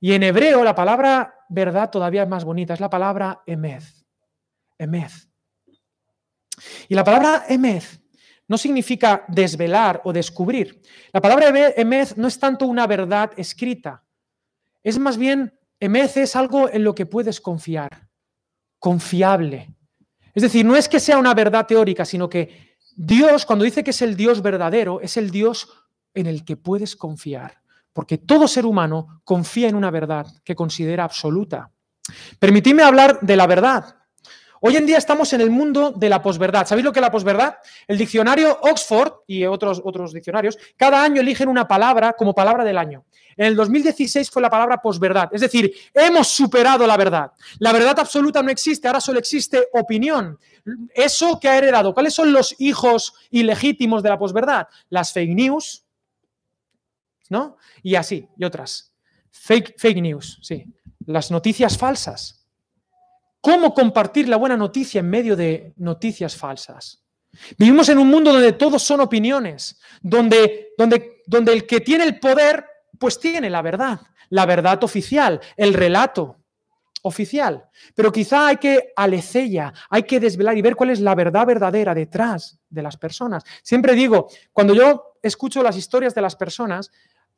[0.00, 4.04] Y en hebreo la palabra verdad todavía es más bonita, es la palabra emez.
[4.78, 5.28] Emez.
[6.88, 8.00] Y la palabra emez
[8.46, 10.82] no significa desvelar o descubrir.
[11.12, 14.04] La palabra emez no es tanto una verdad escrita,
[14.82, 18.08] es más bien, emez es algo en lo que puedes confiar,
[18.78, 19.74] confiable.
[20.34, 23.90] Es decir, no es que sea una verdad teórica, sino que Dios, cuando dice que
[23.90, 25.68] es el Dios verdadero, es el Dios
[26.14, 31.04] en el que puedes confiar porque todo ser humano confía en una verdad que considera
[31.04, 31.70] absoluta.
[32.38, 33.96] Permitidme hablar de la verdad.
[34.66, 36.66] Hoy en día estamos en el mundo de la posverdad.
[36.66, 37.56] ¿Sabéis lo que es la posverdad?
[37.86, 42.78] El diccionario Oxford y otros, otros diccionarios, cada año eligen una palabra como palabra del
[42.78, 43.04] año.
[43.36, 47.32] En el 2016 fue la palabra posverdad, es decir, hemos superado la verdad.
[47.58, 50.38] La verdad absoluta no existe, ahora solo existe opinión.
[50.94, 54.68] Eso que ha heredado, ¿cuáles son los hijos ilegítimos de la posverdad?
[54.88, 55.84] Las fake news,
[57.28, 57.58] ¿no?
[57.82, 58.94] Y así, y otras.
[59.30, 60.64] Fake, fake news, sí.
[61.04, 62.43] las noticias falsas.
[63.44, 67.04] ¿Cómo compartir la buena noticia en medio de noticias falsas?
[67.58, 72.18] Vivimos en un mundo donde todos son opiniones, donde, donde, donde el que tiene el
[72.18, 72.64] poder,
[72.98, 76.38] pues tiene la verdad, la verdad oficial, el relato
[77.02, 77.68] oficial.
[77.94, 81.94] Pero quizá hay que alecella, hay que desvelar y ver cuál es la verdad verdadera
[81.94, 83.44] detrás de las personas.
[83.62, 86.90] Siempre digo, cuando yo escucho las historias de las personas,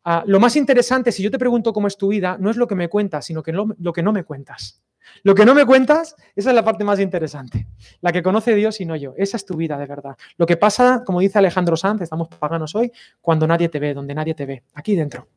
[0.05, 2.69] ah, lo más interesante, si yo te pregunto cómo es tu vida, no es lo
[2.69, 4.85] que me cuentas, sino que lo que no me cuentas.
[5.23, 7.67] Lo que no me cuentas, esa es la parte más interesante.
[8.01, 9.15] La que conoce Dios y no yo.
[9.17, 10.17] Esa es tu vida de verdad.
[10.37, 14.15] Lo que pasa, como dice Alejandro Sanz, estamos paganos hoy, cuando nadie te ve, donde
[14.15, 14.63] nadie te ve.
[14.75, 15.29] Aquí dentro.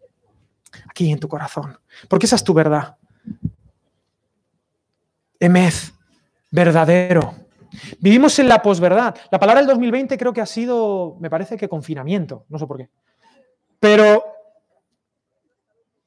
[0.87, 1.77] Aquí en tu corazón.
[2.07, 2.97] Porque esa es tu verdad.
[5.39, 5.93] Emez,
[6.51, 7.33] verdadero.
[7.99, 9.15] Vivimos en la posverdad.
[9.31, 12.77] La palabra del 2020 creo que ha sido, me parece que confinamiento, no sé por
[12.77, 12.89] qué.
[13.79, 14.23] Pero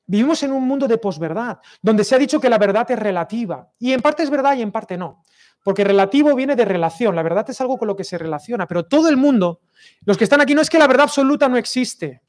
[0.07, 3.71] Vivimos en un mundo de posverdad, donde se ha dicho que la verdad es relativa.
[3.79, 5.23] Y en parte es verdad y en parte no.
[5.62, 7.15] Porque relativo viene de relación.
[7.15, 8.67] La verdad es algo con lo que se relaciona.
[8.67, 9.61] Pero todo el mundo,
[10.05, 12.23] los que están aquí, no es que la verdad absoluta no existe.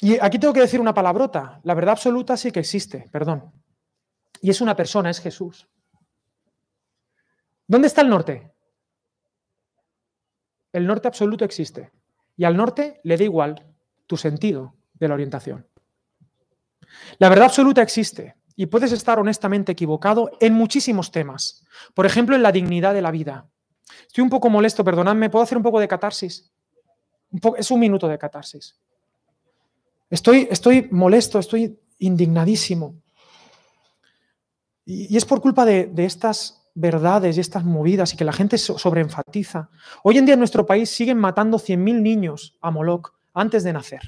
[0.00, 1.60] Y aquí tengo que decir una palabrota.
[1.62, 3.50] La verdad absoluta sí que existe, perdón.
[4.42, 5.68] Y es una persona, es Jesús.
[7.66, 8.52] ¿Dónde está el norte?
[10.72, 11.90] El norte absoluto existe.
[12.36, 13.71] Y al norte le da igual
[14.06, 15.66] tu sentido de la orientación.
[17.18, 21.64] La verdad absoluta existe y puedes estar honestamente equivocado en muchísimos temas.
[21.94, 23.48] Por ejemplo, en la dignidad de la vida.
[24.06, 26.50] Estoy un poco molesto, perdonadme, ¿puedo hacer un poco de catarsis?
[27.56, 28.76] es un minuto de catarsis.
[30.10, 32.94] Estoy, estoy molesto, estoy indignadísimo.
[34.84, 38.58] Y, es por culpa de, de estas verdades y estas movidas y que la gente
[38.58, 39.70] sobreenfatiza.
[40.02, 44.02] Hoy en día en nuestro país siguen matando 100.000 niños a Moloch antes de nacer.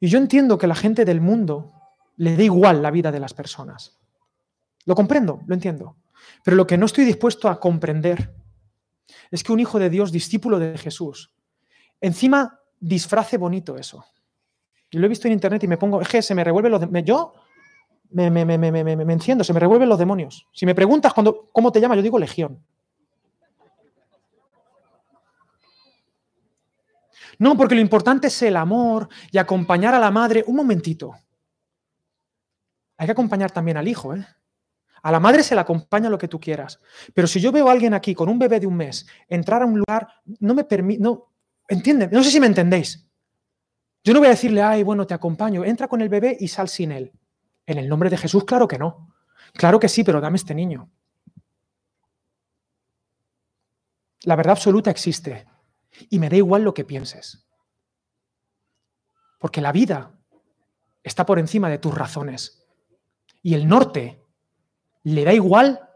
[0.00, 1.72] Y yo entiendo que la gente del mundo
[2.16, 3.98] le da igual la vida de las personas.
[4.84, 5.96] Lo comprendo, lo entiendo.
[6.44, 8.34] Pero lo que no estoy dispuesto a comprender
[9.30, 11.32] es que un hijo de Dios, discípulo de Jesús,
[12.00, 14.04] encima disfrace bonito eso.
[14.90, 16.80] Yo lo he visto en internet y me pongo, es que se me revuelve los...
[16.80, 17.34] De, yo
[18.10, 20.46] me, me, me, enciendo, se me revuelven los demonios.
[20.52, 22.64] Si me preguntas cuando, cómo te llamas, yo digo legión.
[27.38, 30.44] No, porque lo importante es el amor y acompañar a la madre.
[30.46, 31.12] Un momentito.
[32.96, 34.26] Hay que acompañar también al hijo, ¿eh?
[35.02, 36.80] A la madre se le acompaña lo que tú quieras.
[37.14, 39.66] Pero si yo veo a alguien aquí con un bebé de un mes entrar a
[39.66, 40.08] un lugar,
[40.40, 41.00] no me permite.
[41.00, 41.32] No.
[42.10, 43.06] No sé si me entendéis.
[44.02, 46.68] Yo no voy a decirle, ay, bueno, te acompaño, entra con el bebé y sal
[46.68, 47.12] sin él.
[47.66, 49.14] En el nombre de Jesús, claro que no.
[49.52, 50.90] Claro que sí, pero dame este niño.
[54.22, 55.46] La verdad absoluta existe.
[56.10, 57.46] Y me da igual lo que pienses.
[59.38, 60.18] Porque la vida
[61.02, 62.66] está por encima de tus razones.
[63.42, 64.22] Y el norte
[65.04, 65.88] le da igual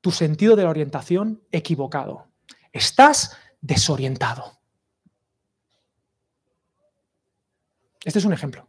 [0.00, 2.28] tu sentido de la orientación equivocado.
[2.72, 4.58] Estás desorientado.
[8.04, 8.66] Este es un ejemplo.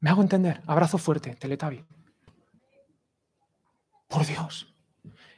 [0.00, 0.62] Me hago entender.
[0.66, 1.84] Abrazo fuerte, Teletavi.
[4.08, 4.72] Por Dios.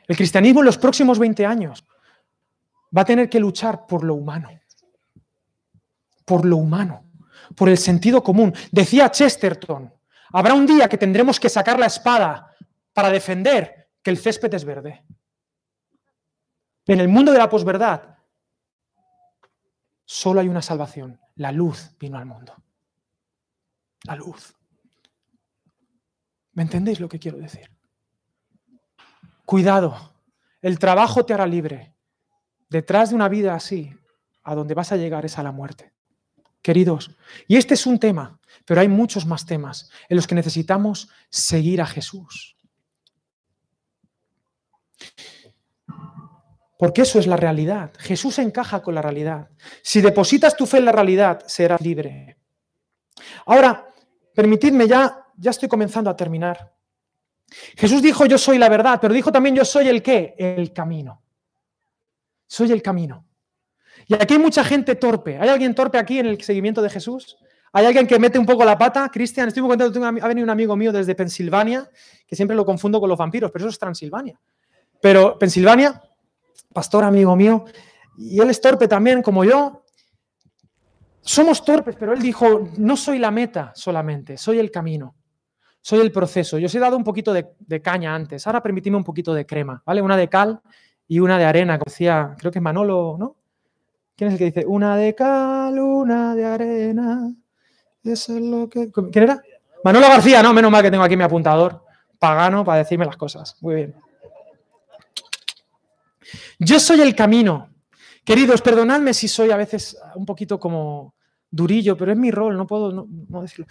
[0.06, 1.84] El cristianismo en los próximos 20 años
[2.96, 4.50] va a tener que luchar por lo humano.
[6.24, 7.04] Por lo humano,
[7.56, 8.54] por el sentido común.
[8.70, 9.92] Decía Chesterton,
[10.32, 12.54] habrá un día que tendremos que sacar la espada
[12.92, 15.04] para defender que el césped es verde.
[16.86, 18.16] En el mundo de la posverdad,
[20.04, 21.20] solo hay una salvación.
[21.36, 22.54] La luz vino al mundo.
[24.04, 24.54] La luz.
[26.52, 27.70] ¿Me entendéis lo que quiero decir?
[29.44, 30.14] Cuidado,
[30.60, 31.94] el trabajo te hará libre,
[32.68, 33.92] detrás de una vida así,
[34.42, 35.92] a donde vas a llegar es a la muerte.
[36.62, 37.10] Queridos,
[37.46, 41.80] y este es un tema, pero hay muchos más temas en los que necesitamos seguir
[41.80, 42.56] a Jesús.
[46.78, 47.92] Porque eso es la realidad.
[47.98, 49.48] Jesús encaja con la realidad.
[49.82, 52.38] Si depositas tu fe en la realidad, serás libre.
[53.46, 53.92] Ahora,
[54.34, 56.72] permitidme ya, ya estoy comenzando a terminar.
[57.76, 60.34] Jesús dijo, yo soy la verdad, pero dijo también, yo soy el qué?
[60.38, 61.22] El camino.
[62.48, 63.24] Soy el camino.
[64.08, 65.38] Y aquí hay mucha gente torpe.
[65.38, 67.36] ¿Hay alguien torpe aquí en el seguimiento de Jesús?
[67.72, 69.08] ¿Hay alguien que mete un poco la pata?
[69.08, 70.04] Cristian, estoy muy contento.
[70.04, 71.88] Ha venido un amigo mío desde Pensilvania,
[72.26, 74.40] que siempre lo confundo con los vampiros, pero eso es Transilvania.
[75.00, 76.02] Pero Pensilvania,
[76.72, 77.64] pastor amigo mío,
[78.16, 79.84] y él es torpe también, como yo.
[81.20, 85.14] Somos torpes, pero él dijo, no soy la meta solamente, soy el camino,
[85.82, 86.58] soy el proceso.
[86.58, 89.82] Yo os he dado un poquito de, caña antes, ahora permitidme un poquito de crema,
[89.84, 90.00] ¿vale?
[90.00, 90.62] Una de cal
[91.08, 93.36] y una de arena, como decía, creo que es Manolo, ¿no?
[94.14, 97.32] ¿Quién es el que dice, una de cal, una de arena?
[98.04, 98.92] Eso es lo que...
[98.92, 99.42] ¿Quién era?
[99.84, 101.82] Manolo García, no, menos mal que tengo aquí mi apuntador
[102.18, 103.56] pagano para decirme las cosas.
[103.60, 103.94] Muy bien.
[106.58, 107.70] Yo soy el camino.
[108.24, 111.14] Queridos, perdonadme si soy a veces un poquito como
[111.50, 113.66] durillo, pero es mi rol, no puedo no, decirlo.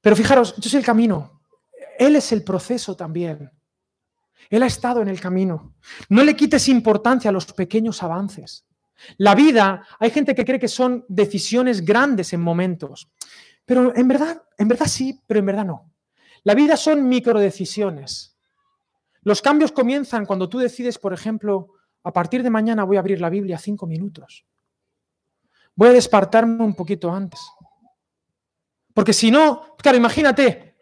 [0.00, 1.42] Pero fijaros, yo soy el camino.
[1.98, 3.50] Él es el proceso también.
[4.50, 5.74] Él ha estado en el camino.
[6.08, 8.64] No le quites importancia a los pequeños avances.
[9.16, 13.08] La vida, hay gente que cree que son decisiones grandes en momentos,
[13.64, 15.92] pero en verdad, en verdad sí, pero en verdad no.
[16.42, 18.36] La vida son microdecisiones.
[19.22, 23.20] Los cambios comienzan cuando tú decides, por ejemplo, a partir de mañana voy a abrir
[23.20, 24.46] la Biblia cinco minutos.
[25.74, 27.40] Voy a despertarme un poquito antes.
[28.94, 30.76] Porque si no, claro, imagínate,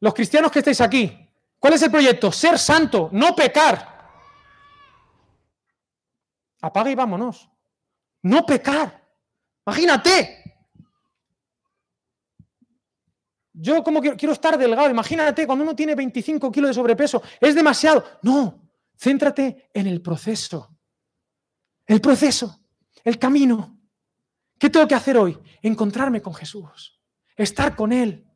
[0.00, 1.29] los cristianos que estáis aquí,
[1.60, 2.32] ¿cuál es el proyecto?
[2.32, 3.90] Ser santo, no pecar.
[6.60, 7.48] Apaga y vámonos.
[8.22, 9.08] No pecar.
[9.66, 10.40] Imagínate.
[13.52, 18.04] Yo como quiero estar delgado, imagínate, cuando uno tiene 25 kilos de sobrepeso, es demasiado.
[18.22, 20.76] No, céntrate en el proceso.
[21.86, 22.60] El proceso,
[23.04, 23.78] el camino.
[24.58, 25.38] ¿Qué tengo que hacer hoy?
[25.62, 27.00] Encontrarme con Jesús,
[27.36, 28.29] estar con Él,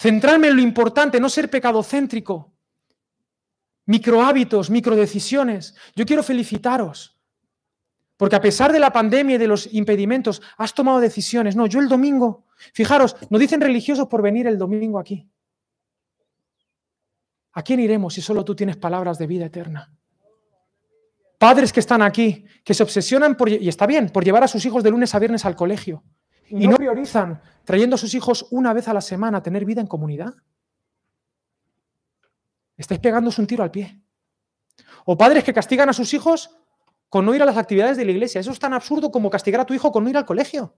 [0.00, 2.54] centrarme en lo importante, no ser pecadocéntrico.
[3.84, 5.74] Micro hábitos, micro decisiones.
[5.94, 7.20] Yo quiero felicitaros
[8.16, 11.56] porque a pesar de la pandemia y de los impedimentos, has tomado decisiones.
[11.56, 15.26] No, yo el domingo, fijaros, no dicen religiosos por venir el domingo aquí.
[17.52, 19.90] ¿A quién iremos si solo tú tienes palabras de vida eterna?
[21.38, 24.66] Padres que están aquí, que se obsesionan por, y está bien, por llevar a sus
[24.66, 26.04] hijos de lunes a viernes al colegio
[26.50, 29.80] y no priorizan trayendo a sus hijos una vez a la semana a tener vida
[29.80, 30.34] en comunidad.
[32.76, 34.00] Estáis pegándose un tiro al pie.
[35.04, 36.50] O padres que castigan a sus hijos
[37.08, 38.40] con no ir a las actividades de la iglesia.
[38.40, 40.74] Eso es tan absurdo como castigar a tu hijo con no ir al colegio.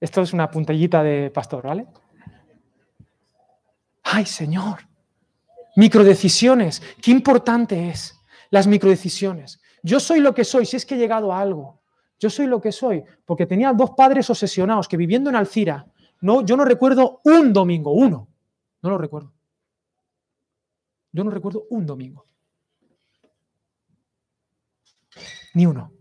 [0.00, 1.86] Esto es una puntellita de pastor, ¿vale?
[4.04, 4.86] Ay, Señor.
[5.76, 6.82] Microdecisiones.
[7.02, 8.18] Qué importante es
[8.50, 9.60] las microdecisiones.
[9.82, 11.77] Yo soy lo que soy si es que he llegado a algo.
[12.18, 15.86] Yo soy lo que soy porque tenía dos padres obsesionados que viviendo en Alcira,
[16.20, 18.28] no, yo no recuerdo un domingo, uno.
[18.82, 19.32] No lo recuerdo.
[21.12, 22.26] Yo no recuerdo un domingo.
[25.54, 25.92] Ni uno.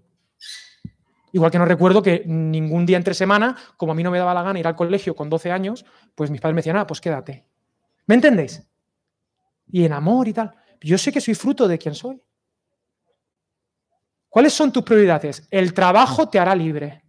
[1.31, 4.33] Igual que no recuerdo que ningún día entre semana, como a mí no me daba
[4.33, 7.01] la gana ir al colegio con 12 años, pues mis padres me decían, ah, pues
[7.01, 7.45] quédate.
[8.07, 8.67] ¿Me entendéis?
[9.71, 10.55] Y en amor y tal.
[10.81, 12.21] Yo sé que soy fruto de quien soy.
[14.37, 15.47] ¿Cuáles son tus prioridades?
[15.49, 17.01] El trabajo te hará libre.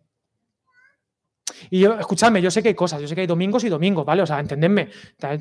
[1.68, 4.06] Y yo, escúchame, yo sé que hay cosas, yo sé que hay domingos y domingos,
[4.06, 4.22] ¿vale?
[4.22, 4.88] O sea, entendedme.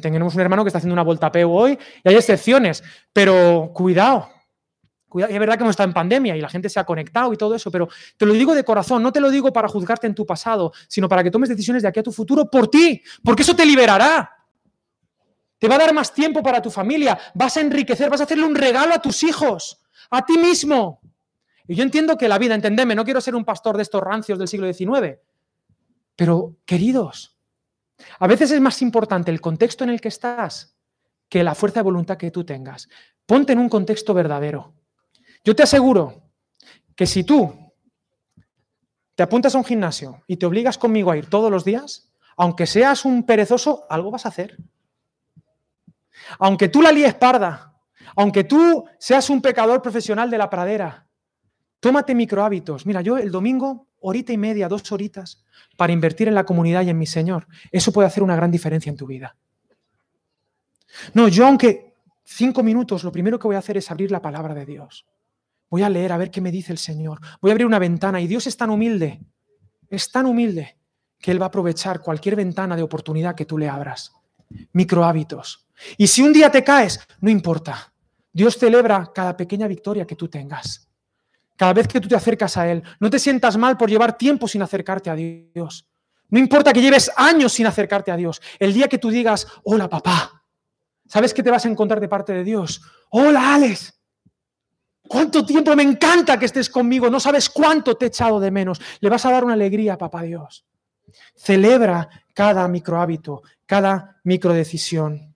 [0.02, 4.28] Tenemos un hermano que está haciendo una vuelta peu hoy y hay excepciones, pero cuidado,
[5.30, 7.56] es verdad que hemos estado en pandemia y la gente se ha conectado y todo
[7.56, 10.26] eso, pero te lo digo de corazón, no te lo digo para juzgarte en tu
[10.26, 13.56] pasado, sino para que tomes decisiones de aquí a tu futuro por ti, porque eso
[13.56, 14.30] te liberará.
[15.58, 18.44] Te va a dar más tiempo para tu familia, vas a enriquecer, vas a hacerle
[18.44, 21.00] un regalo a tus hijos, a ti mismo.
[21.68, 24.40] Y yo entiendo que la vida, entendeme, no quiero ser un pastor de estos rancios
[24.40, 25.20] del siglo XIX,
[26.16, 27.38] pero queridos,
[28.20, 30.78] a veces es más importante el contexto en el que estás
[31.30, 32.88] que la fuerza de voluntad que tú tengas.
[33.26, 34.74] Ponte en un contexto verdadero.
[35.44, 36.24] Yo te aseguro
[36.96, 37.54] que si tú
[39.16, 42.66] te apuntas a un gimnasio y te obligas conmigo a ir todos los días, aunque
[42.66, 44.58] seas un perezoso, algo vas a hacer.
[46.40, 47.74] Aunque tú la líes parda,
[48.16, 51.07] aunque tú seas un pecador profesional de la pradera,
[51.80, 52.86] tómate microhábitos.
[52.86, 55.44] Mira, yo el domingo, horita y media, dos horitas,
[55.76, 57.48] para invertir en la comunidad y en mi Señor.
[57.72, 59.36] Eso puede hacer una gran diferencia en tu vida.
[61.14, 64.54] No, yo aunque cinco minutos, lo primero que voy a hacer es abrir la palabra
[64.54, 65.06] de Dios.
[65.70, 67.20] Voy a leer a ver qué me dice el Señor.
[67.42, 69.20] Voy a abrir una ventana y Dios es tan humilde,
[69.90, 70.78] es tan humilde
[71.20, 74.14] que Él va a aprovechar cualquier ventana de oportunidad que tú le abras.
[74.72, 75.68] Micro hábitos.
[75.98, 77.94] Y si un día te caes, no importa.
[78.32, 80.87] Dios celebra cada pequeña victoria que tú tengas.
[81.58, 84.48] Cada vez que tú te acercas a Él, no te sientas mal por llevar tiempo
[84.48, 85.86] sin acercarte a Dios.
[86.30, 88.42] No importa que lleves años sin acercarte a Dios.
[88.60, 90.44] El día que tú digas, hola papá,
[91.08, 92.82] ¿sabes qué te vas a encontrar de parte de Dios?
[93.10, 93.98] Hola Alex,
[95.08, 97.10] ¿Cuánto tiempo me encanta que estés conmigo?
[97.10, 98.82] No sabes cuánto te he echado de menos.
[99.00, 100.66] Le vas a dar una alegría, papá Dios.
[101.36, 105.34] Celebra cada micro hábito, cada micro decisión.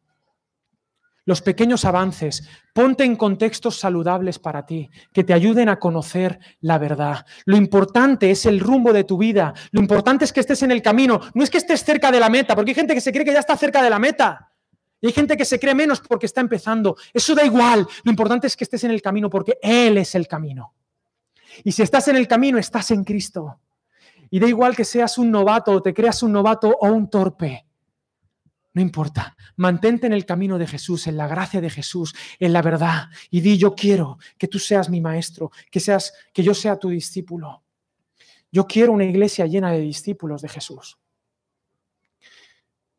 [1.25, 6.79] Los pequeños avances, ponte en contextos saludables para ti, que te ayuden a conocer la
[6.79, 7.25] verdad.
[7.45, 10.81] Lo importante es el rumbo de tu vida, lo importante es que estés en el
[10.81, 13.23] camino, no es que estés cerca de la meta, porque hay gente que se cree
[13.23, 14.51] que ya está cerca de la meta.
[14.99, 16.95] Y hay gente que se cree menos porque está empezando.
[17.11, 17.87] Eso da igual.
[18.03, 20.75] Lo importante es que estés en el camino porque Él es el camino.
[21.63, 23.59] Y si estás en el camino, estás en Cristo.
[24.29, 27.65] Y da igual que seas un novato o te creas un novato o un torpe.
[28.73, 32.61] No importa, mantente en el camino de Jesús, en la gracia de Jesús, en la
[32.61, 36.79] verdad y di yo quiero que tú seas mi maestro, que seas que yo sea
[36.79, 37.63] tu discípulo.
[38.49, 40.97] Yo quiero una iglesia llena de discípulos de Jesús.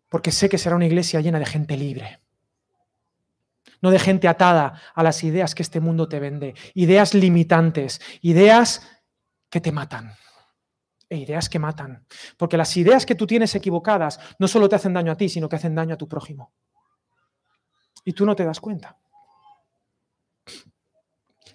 [0.09, 2.21] Porque sé que será una iglesia llena de gente libre.
[3.81, 8.87] No de gente atada a las ideas que este mundo te vende, ideas limitantes, ideas
[9.49, 10.15] que te matan
[11.13, 12.07] e ideas que matan.
[12.39, 15.47] Porque las ideas que tú tienes equivocadas no solo te hacen daño a ti, sino
[15.47, 16.53] que hacen daño a tu prójimo.
[18.03, 18.97] Y tú no te das cuenta.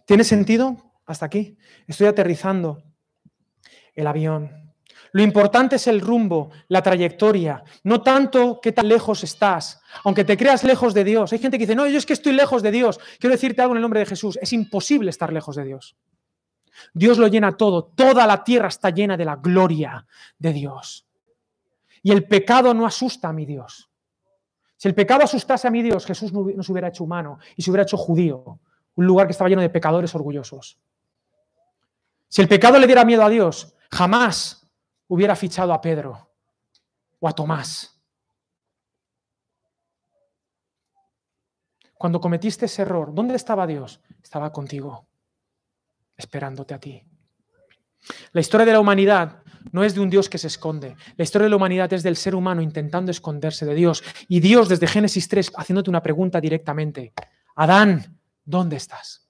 [0.05, 0.77] ¿Tiene sentido?
[1.07, 1.57] Hasta aquí.
[1.87, 2.83] Estoy aterrizando
[3.95, 4.75] el avión.
[5.11, 10.37] Lo importante es el rumbo, la trayectoria, no tanto qué tan lejos estás, aunque te
[10.37, 11.33] creas lejos de Dios.
[11.33, 12.99] Hay gente que dice, no, yo es que estoy lejos de Dios.
[13.19, 15.97] Quiero decirte algo en el nombre de Jesús, es imposible estar lejos de Dios.
[16.93, 20.05] Dios lo llena todo, toda la tierra está llena de la gloria
[20.37, 21.05] de Dios.
[22.03, 23.89] Y el pecado no asusta a mi Dios.
[24.77, 27.71] Si el pecado asustase a mi Dios, Jesús no se hubiera hecho humano y se
[27.71, 28.59] hubiera hecho judío,
[28.95, 30.77] un lugar que estaba lleno de pecadores orgullosos.
[32.29, 34.67] Si el pecado le diera miedo a Dios, jamás
[35.07, 36.29] hubiera fichado a Pedro
[37.19, 37.99] o a Tomás.
[41.95, 44.01] Cuando cometiste ese error, ¿dónde estaba Dios?
[44.21, 45.07] Estaba contigo
[46.17, 47.03] esperándote a ti.
[48.31, 50.95] La historia de la humanidad no es de un Dios que se esconde.
[51.15, 54.03] La historia de la humanidad es del ser humano intentando esconderse de Dios.
[54.27, 57.13] Y Dios desde Génesis 3 haciéndote una pregunta directamente.
[57.55, 59.27] Adán, ¿dónde estás?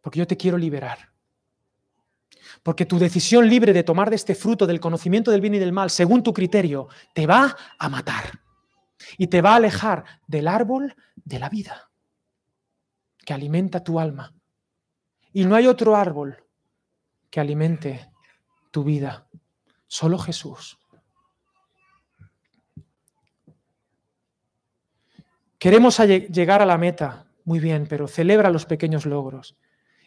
[0.00, 1.12] Porque yo te quiero liberar.
[2.62, 5.72] Porque tu decisión libre de tomar de este fruto del conocimiento del bien y del
[5.72, 8.40] mal, según tu criterio, te va a matar.
[9.16, 11.90] Y te va a alejar del árbol de la vida
[13.24, 14.37] que alimenta tu alma
[15.32, 16.42] y no hay otro árbol
[17.30, 18.10] que alimente
[18.70, 19.28] tu vida,
[19.86, 20.78] solo Jesús.
[25.58, 29.56] Queremos llegar a la meta, muy bien, pero celebra los pequeños logros.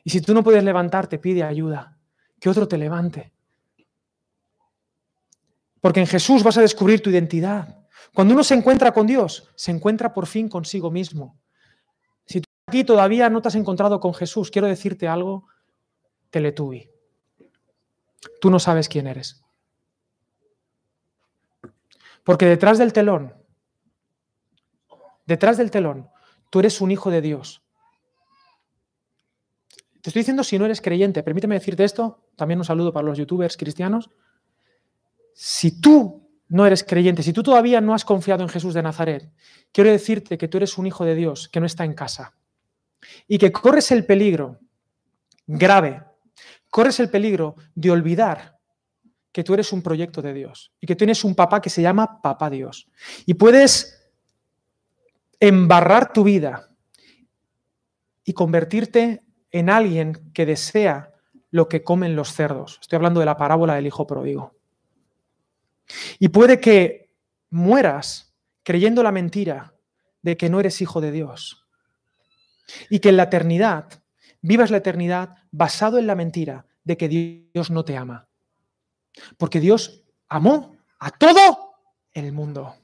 [0.04, 1.98] Y si tú no puedes levantarte, pide ayuda,
[2.40, 3.34] que otro te levante.
[5.82, 7.86] Porque en Jesús vas a descubrir tu identidad.
[8.14, 11.42] Cuando uno se encuentra con Dios, se encuentra por fin consigo mismo
[12.72, 15.46] aquí todavía no te has encontrado con Jesús, quiero decirte algo,
[16.30, 16.90] Teletubi.
[18.40, 19.44] Tú no sabes quién eres.
[22.24, 23.36] Porque detrás del telón,
[25.26, 26.10] detrás del telón,
[26.50, 27.62] tú eres un hijo de Dios.
[30.02, 33.18] Te estoy diciendo si no eres creyente, permíteme decirte esto, también un saludo para los
[33.18, 34.10] youtubers cristianos.
[35.34, 39.30] Si tú no eres creyente, si tú todavía no has confiado en Jesús de Nazaret,
[39.74, 42.36] quiero decirte que tú eres un hijo de Dios que no está en casa
[43.28, 44.60] y que corres el peligro
[45.48, 46.04] grave,
[46.70, 48.58] corres el peligro de olvidar
[49.32, 52.22] que tú eres un proyecto de Dios y que tienes un papá que se llama
[52.22, 52.90] Papá Dios.
[53.26, 54.12] Y puedes
[55.40, 56.70] embarrar tu vida
[58.24, 61.14] y convertirte en alguien que desea
[61.50, 62.80] lo que comen los cerdos.
[62.82, 64.56] Estoy hablando de la parábola del hijo pródigo.
[66.20, 67.14] Y puede que
[67.50, 68.34] mueras
[68.64, 69.74] creyendo la mentira
[70.22, 71.61] de que no eres hijo de Dios
[72.90, 74.02] y que en la eternidad
[74.42, 77.08] vivas la eternidad basado en la mentira de que
[77.54, 78.28] Dios no te ama.
[79.38, 81.76] Porque Dios amó a todo
[82.14, 82.76] el mundo.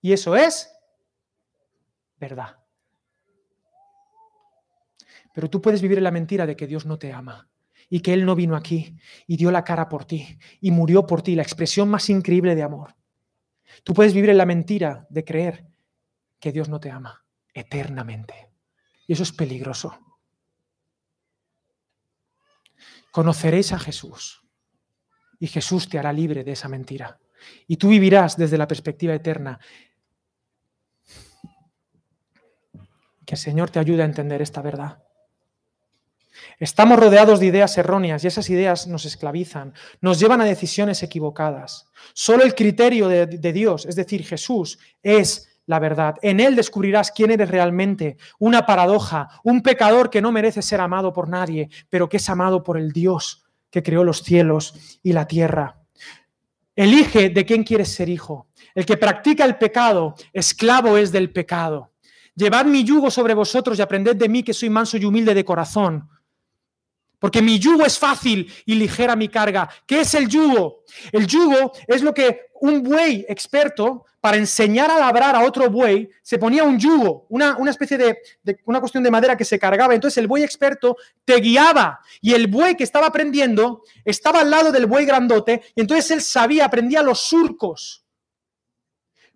[0.00, 0.70] Y eso es
[2.16, 2.58] verdad.
[5.32, 7.48] Pero tú puedes vivir en la mentira de que Dios no te ama
[7.88, 8.96] y que Él no vino aquí
[9.26, 12.62] y dio la cara por ti y murió por ti, la expresión más increíble de
[12.62, 12.94] amor.
[13.82, 15.66] Tú puedes vivir en la mentira de creer
[16.44, 17.24] que Dios no te ama
[17.54, 18.50] eternamente.
[19.06, 19.98] Y eso es peligroso.
[23.10, 24.44] Conoceréis a Jesús
[25.40, 27.18] y Jesús te hará libre de esa mentira.
[27.66, 29.58] Y tú vivirás desde la perspectiva eterna.
[33.24, 35.02] Que el Señor te ayude a entender esta verdad.
[36.58, 39.72] Estamos rodeados de ideas erróneas y esas ideas nos esclavizan,
[40.02, 41.86] nos llevan a decisiones equivocadas.
[42.12, 46.16] Solo el criterio de, de Dios, es decir, Jesús, es la verdad.
[46.22, 48.16] En Él descubrirás quién eres realmente.
[48.38, 52.62] Una paradoja, un pecador que no merece ser amado por nadie, pero que es amado
[52.62, 55.80] por el Dios que creó los cielos y la tierra.
[56.76, 58.48] Elige de quién quieres ser hijo.
[58.74, 61.92] El que practica el pecado, esclavo es del pecado.
[62.36, 65.44] Llevad mi yugo sobre vosotros y aprended de mí que soy manso y humilde de
[65.44, 66.08] corazón
[67.24, 69.66] Porque mi yugo es fácil y ligera mi carga.
[69.86, 70.84] ¿Qué es el yugo?
[71.10, 76.10] El yugo es lo que un buey experto, para enseñar a labrar a otro buey,
[76.20, 79.94] se ponía un yugo, una, especie de, de, una cuestión de madera que se cargaba.
[79.94, 84.70] Entonces el buey experto te guiaba y el buey que estaba aprendiendo estaba al lado
[84.70, 88.04] del buey grandote y entonces él sabía, aprendía los surcos.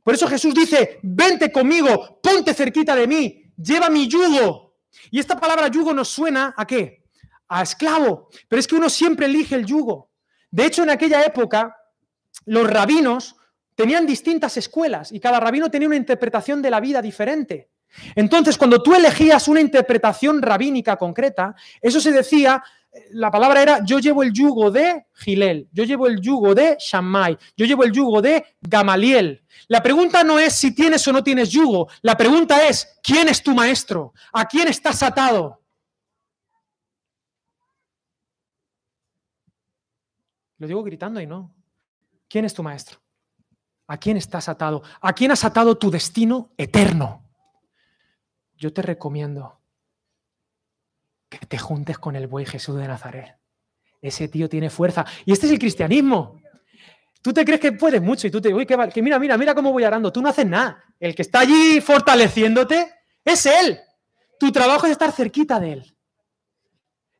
[0.04, 4.76] Por eso Jesús dice, vente conmigo, ponte cerquita de mí, lleva mi yugo.
[5.10, 7.07] Y esta palabra yugo nos suena a qué?
[7.48, 8.28] A esclavo.
[8.48, 10.10] Pero es que uno siempre elige el yugo.
[10.50, 11.76] De hecho, en aquella época,
[12.46, 13.36] los rabinos
[13.74, 17.70] tenían distintas escuelas y cada rabino tenía una interpretación de la vida diferente.
[18.14, 22.62] Entonces, cuando tú elegías una interpretación rabínica concreta, eso se decía,
[23.12, 27.36] la palabra era yo llevo el yugo de Gilel, yo llevo el yugo de Shammai,
[27.56, 29.42] yo llevo el yugo de Gamaliel.
[29.68, 33.42] La pregunta no es si tienes o no tienes yugo, la pregunta es ¿quién es
[33.42, 34.12] tu maestro?
[34.32, 35.62] ¿A quién estás atado?
[40.58, 41.54] Lo digo gritando y no.
[42.28, 43.00] ¿Quién es tu maestro?
[43.86, 44.82] ¿A quién estás atado?
[45.00, 47.24] ¿A quién has atado tu destino eterno?
[48.56, 49.60] Yo te recomiendo
[51.28, 53.38] que te juntes con el buey Jesús de Nazaret.
[54.02, 55.06] Ese tío tiene fuerza.
[55.24, 56.40] Y este es el cristianismo.
[57.22, 59.54] Tú te crees que puedes mucho y tú te, uy, que, que mira, mira, mira
[59.54, 60.12] cómo voy arando.
[60.12, 60.84] Tú no haces nada.
[60.98, 62.94] El que está allí fortaleciéndote
[63.24, 63.78] es él.
[64.38, 65.96] Tu trabajo es estar cerquita de él.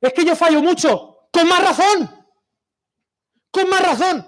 [0.00, 1.28] Es que yo fallo mucho.
[1.32, 2.17] Con más razón.
[3.50, 4.26] Con más razón.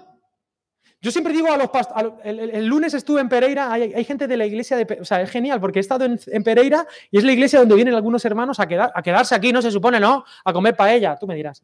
[1.03, 4.45] Yo siempre digo a los pastores, el, lunes estuve en Pereira, hay, gente de la
[4.45, 7.57] iglesia, de, o sea, es genial porque he estado en, Pereira y es la iglesia
[7.57, 10.23] donde vienen algunos hermanos a, quedar, a quedarse aquí, no se supone, ¿no?
[10.45, 11.59] A comer paella, tú me dirás.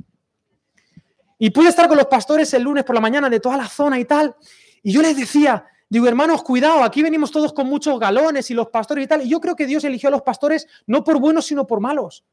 [1.37, 3.99] Y pude estar con los pastores el lunes por la mañana de toda la zona
[3.99, 4.35] y tal,
[4.81, 8.69] y yo les decía, digo, hermanos, cuidado, aquí venimos todos con muchos galones y los
[8.69, 11.45] pastores y tal, y yo creo que Dios eligió a los pastores no por buenos,
[11.45, 12.23] sino por malos,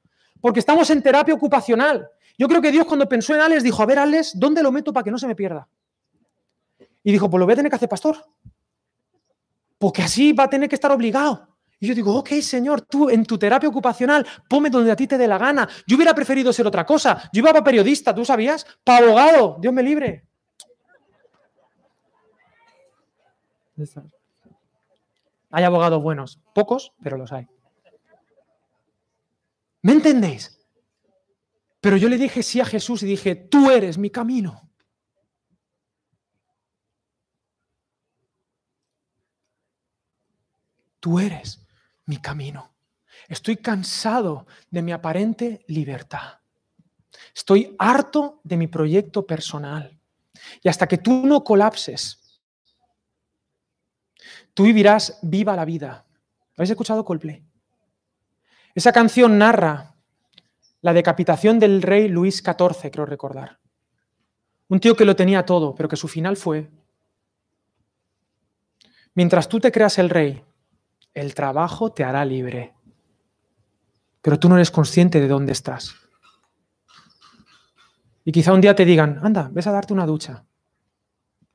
[0.41, 2.09] porque estamos en terapia ocupacional.
[2.37, 4.93] Yo creo que Dios cuando pensó en Alex dijo, a ver, Alex, ¿dónde lo meto
[4.93, 5.69] para que no se me pierda?
[7.03, 8.17] Y dijo, pues lo voy a tener que hacer pastor.
[9.79, 11.49] Porque así va a tener que estar obligado.
[11.79, 15.19] Y yo digo, ok, Señor, tú en tu terapia ocupacional, ponme donde a ti te
[15.19, 15.69] dé la gana.
[15.87, 17.29] Yo hubiera preferido ser otra cosa.
[17.33, 18.67] Yo iba para periodista, ¿tú sabías?
[18.83, 20.25] Para abogado, Dios me libre.
[25.51, 27.47] Hay abogados buenos, pocos, pero los hay.
[29.83, 30.59] ¿Me entendéis?
[31.85, 34.71] Pero yo le dije sí a Jesús y dije, tú eres mi camino.
[40.99, 41.61] Tú eres
[42.07, 42.73] mi camino.
[43.29, 46.39] Estoy cansado de mi aparente libertad.
[47.35, 49.95] Estoy harto de mi proyecto personal.
[50.63, 52.41] Y hasta que tú no colapses,
[54.55, 56.07] tú vivirás viva la vida.
[56.57, 57.45] ¿Habéis escuchado Coldplay?
[58.75, 59.94] Esa canción narra
[60.85, 63.59] la decapitación del rey Luis XIV, creo recordar.
[64.69, 66.71] Un tío que lo tenía todo, pero que su final fue,
[69.15, 70.45] mientras tú te creas el rey,
[71.15, 72.75] el trabajo te hará libre,
[74.21, 75.95] pero tú no eres consciente de dónde estás.
[78.23, 80.45] Y quizá un día te digan, anda, ves a darte una ducha.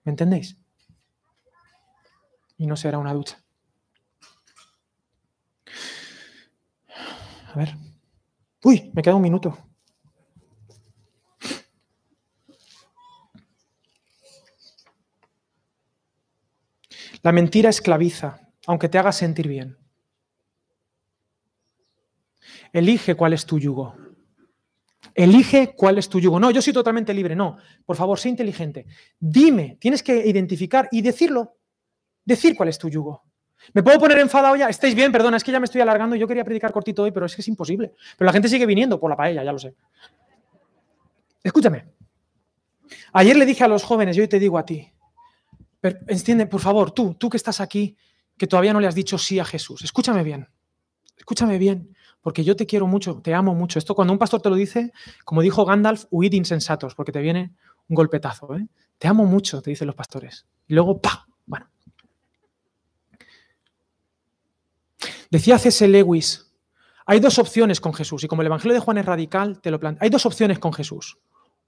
[0.05, 0.57] ¿Me entendéis?
[2.57, 3.39] Y no será una ducha.
[7.53, 7.88] A ver.
[8.63, 9.57] Uy, me queda un minuto.
[17.21, 19.77] La mentira esclaviza aunque te haga sentir bien.
[22.71, 23.95] Elige cuál es tu yugo.
[25.15, 26.39] Elige cuál es tu yugo.
[26.39, 27.35] No, yo soy totalmente libre.
[27.35, 28.85] No, por favor, sé inteligente.
[29.19, 31.57] Dime, tienes que identificar y decirlo.
[32.23, 33.23] Decir cuál es tu yugo.
[33.73, 34.69] ¿Me puedo poner enfadado ya?
[34.69, 35.11] ¿Estáis bien?
[35.11, 36.15] Perdona, es que ya me estoy alargando.
[36.15, 37.93] Yo quería predicar cortito hoy, pero es que es imposible.
[38.17, 39.75] Pero la gente sigue viniendo por la paella, ya lo sé.
[41.43, 41.85] Escúchame.
[43.13, 44.91] Ayer le dije a los jóvenes, y hoy te digo a ti,
[46.07, 47.95] entiende, por favor, tú, tú que estás aquí,
[48.37, 49.83] que todavía no le has dicho sí a Jesús.
[49.83, 50.47] Escúchame bien,
[51.17, 53.79] escúchame bien, porque yo te quiero mucho, te amo mucho.
[53.79, 54.91] Esto cuando un pastor te lo dice,
[55.23, 57.53] como dijo Gandalf, huid insensatos, porque te viene
[57.87, 58.55] un golpetazo.
[58.55, 58.67] ¿eh?
[58.97, 60.45] Te amo mucho, te dicen los pastores.
[60.67, 61.27] Y luego, ¡pa!
[61.45, 61.67] Bueno.
[65.29, 65.87] Decía C.S.
[65.87, 66.51] Lewis,
[67.05, 69.79] hay dos opciones con Jesús, y como el Evangelio de Juan es radical, te lo
[69.79, 70.03] planteo.
[70.03, 71.17] Hay dos opciones con Jesús.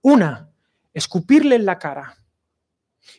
[0.02, 0.52] Una,
[0.94, 2.18] escupirle en la cara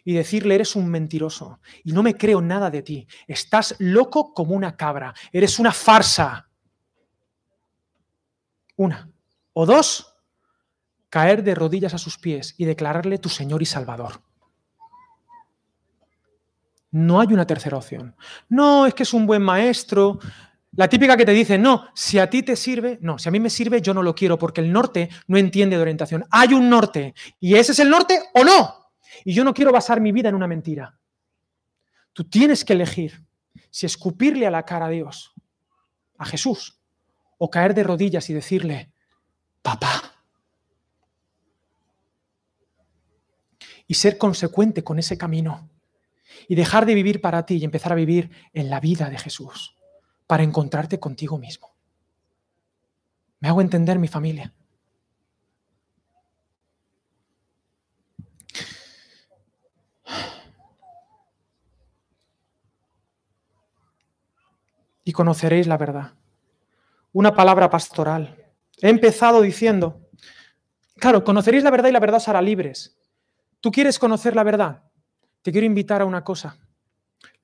[0.05, 3.07] y decirle, eres un mentiroso y no me creo nada de ti.
[3.27, 5.15] Estás loco como una cabra.
[5.33, 6.49] Eres una farsa.
[8.77, 9.11] Una.
[9.53, 10.15] O dos,
[11.09, 14.23] caer de rodillas a sus pies y declararle tu Señor y Salvador.
[16.93, 18.15] No hay una tercera opción.
[18.49, 20.21] No, es que es un buen maestro.
[20.73, 23.41] La típica que te dice, no, si a ti te sirve, no, si a mí
[23.41, 26.25] me sirve, yo no lo quiero, porque el norte no entiende de orientación.
[26.31, 28.91] Hay un norte, y ese es el norte o no.
[29.25, 30.99] Y yo no quiero basar mi vida en una mentira.
[32.13, 33.23] Tú tienes que elegir
[33.71, 35.33] si escupirle a la cara a Dios,
[36.19, 36.79] a Jesús,
[37.39, 38.93] o caer de rodillas y decirle,
[39.63, 40.15] papá.
[43.87, 45.72] Y ser consecuente con ese camino.
[46.49, 49.77] Y dejar de vivir para ti y empezar a vivir en la vida de Jesús
[50.27, 51.75] para encontrarte contigo mismo.
[53.41, 54.55] ¿Me hago entender mi familia?
[65.05, 66.13] Y conoceréis la verdad.
[67.13, 68.37] Una palabra pastoral.
[68.81, 70.09] He empezado diciendo,
[70.97, 72.97] claro, conoceréis la verdad y la verdad os hará libres.
[73.61, 74.85] ¿Tú quieres conocer la verdad?
[75.43, 76.57] Te quiero invitar a una cosa.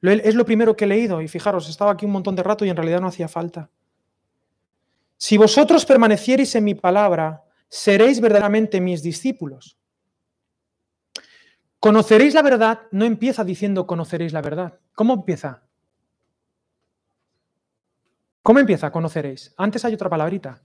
[0.00, 2.70] Es lo primero que he leído y fijaros, estaba aquí un montón de rato y
[2.70, 3.68] en realidad no hacía falta.
[5.16, 9.76] Si vosotros permaneciereis en mi palabra, seréis verdaderamente mis discípulos.
[11.80, 14.78] Conoceréis la verdad no empieza diciendo conoceréis la verdad.
[14.94, 15.62] ¿Cómo empieza?
[18.42, 18.90] ¿Cómo empieza?
[18.90, 19.52] Conoceréis.
[19.56, 20.62] Antes hay otra palabrita.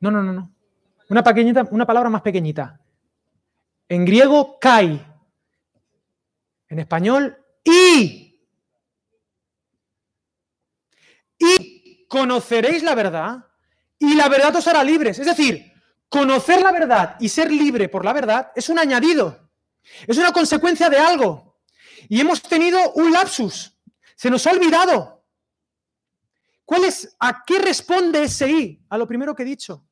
[0.00, 0.52] No, no, no, no.
[1.08, 2.80] Una, pequeñita, una palabra más pequeñita.
[3.88, 5.04] En griego, kai.
[6.68, 8.40] En español, y,
[11.38, 13.44] y conoceréis la verdad
[13.98, 15.18] y la verdad os hará libres.
[15.18, 15.72] Es decir,
[16.08, 19.50] conocer la verdad y ser libre por la verdad es un añadido,
[20.06, 21.60] es una consecuencia de algo.
[22.08, 23.76] Y hemos tenido un lapsus,
[24.16, 25.24] se nos ha olvidado.
[26.64, 28.84] ¿Cuál es, ¿A qué responde ese I?
[28.90, 29.86] A lo primero que he dicho.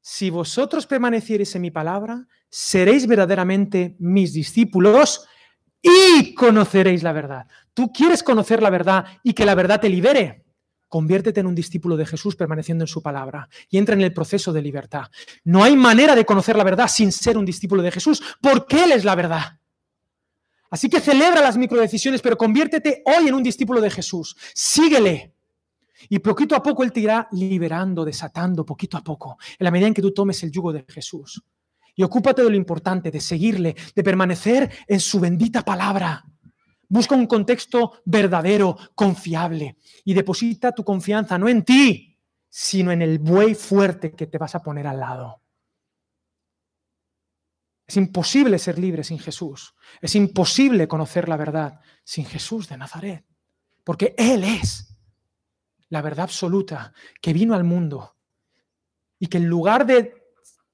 [0.00, 5.26] Si vosotros permaneciereis en mi palabra, seréis verdaderamente mis discípulos
[5.84, 7.46] y conoceréis la verdad.
[7.74, 10.46] Tú quieres conocer la verdad y que la verdad te libere.
[10.88, 14.50] Conviértete en un discípulo de Jesús permaneciendo en su palabra y entra en el proceso
[14.52, 15.10] de libertad.
[15.44, 18.92] No hay manera de conocer la verdad sin ser un discípulo de Jesús, porque Él
[18.92, 19.58] es la verdad.
[20.70, 24.36] Así que celebra las microdecisiones, pero conviértete hoy en un discípulo de Jesús.
[24.54, 25.34] Síguele.
[26.08, 29.88] Y poquito a poco Él te irá liberando, desatando, poquito a poco, en la medida
[29.88, 31.42] en que tú tomes el yugo de Jesús.
[31.94, 36.24] Y ocúpate de lo importante, de seguirle, de permanecer en su bendita palabra.
[36.88, 42.18] Busca un contexto verdadero, confiable, y deposita tu confianza no en ti,
[42.48, 45.42] sino en el buey fuerte que te vas a poner al lado.
[47.86, 49.74] Es imposible ser libre sin Jesús.
[50.00, 53.24] Es imposible conocer la verdad sin Jesús de Nazaret.
[53.82, 54.96] Porque Él es
[55.90, 58.16] la verdad absoluta que vino al mundo
[59.18, 60.23] y que en lugar de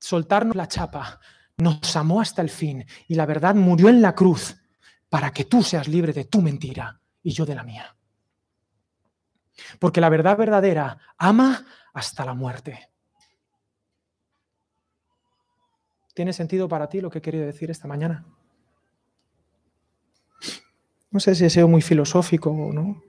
[0.00, 1.20] soltarnos la chapa,
[1.58, 4.56] nos amó hasta el fin y la verdad murió en la cruz
[5.08, 7.96] para que tú seas libre de tu mentira y yo de la mía.
[9.78, 12.88] Porque la verdad verdadera ama hasta la muerte.
[16.14, 18.24] ¿Tiene sentido para ti lo que he querido decir esta mañana?
[21.10, 23.02] No sé si he sido muy filosófico o no.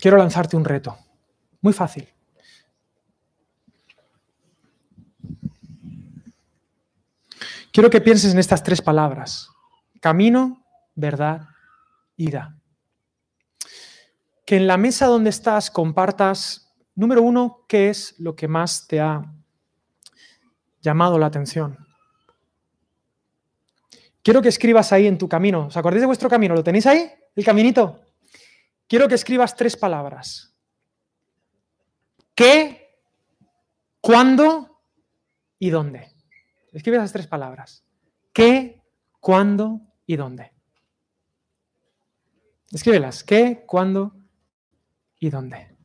[0.00, 0.98] Quiero lanzarte un reto.
[1.62, 2.06] Muy fácil.
[7.72, 9.48] Quiero que pienses en estas tres palabras.
[10.00, 10.62] Camino,
[10.94, 11.48] verdad,
[12.16, 12.58] ida.
[14.44, 19.00] Que en la mesa donde estás compartas, número uno, qué es lo que más te
[19.00, 19.24] ha
[20.82, 21.78] llamado la atención.
[24.22, 25.68] Quiero que escribas ahí en tu camino.
[25.68, 26.54] ¿Os acordáis de vuestro camino?
[26.54, 27.10] ¿Lo tenéis ahí?
[27.34, 28.02] ¿El caminito?
[28.86, 30.51] Quiero que escribas tres palabras.
[32.34, 32.98] ¿Qué?
[34.00, 34.80] ¿Cuándo?
[35.58, 36.08] ¿Y dónde?
[36.72, 37.84] Escribe esas tres palabras.
[38.32, 38.82] ¿Qué?
[39.20, 39.80] ¿Cuándo?
[40.06, 40.52] ¿Y dónde?
[42.72, 43.22] Escríbelas.
[43.22, 43.64] ¿Qué?
[43.66, 44.16] ¿Cuándo?
[45.18, 45.76] ¿Y dónde?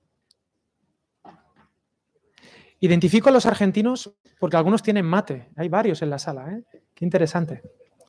[2.79, 5.49] Identifico a los argentinos porque algunos tienen mate.
[5.55, 6.49] Hay varios en la sala.
[6.51, 6.63] ¿eh?
[6.93, 7.61] Qué interesante.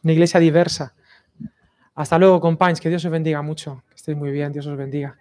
[0.05, 0.95] Una iglesia diversa.
[1.95, 2.81] Hasta luego, compañeros.
[2.81, 3.83] Que Dios os bendiga mucho.
[3.89, 4.53] Que estéis muy bien.
[4.53, 5.19] Dios os bendiga.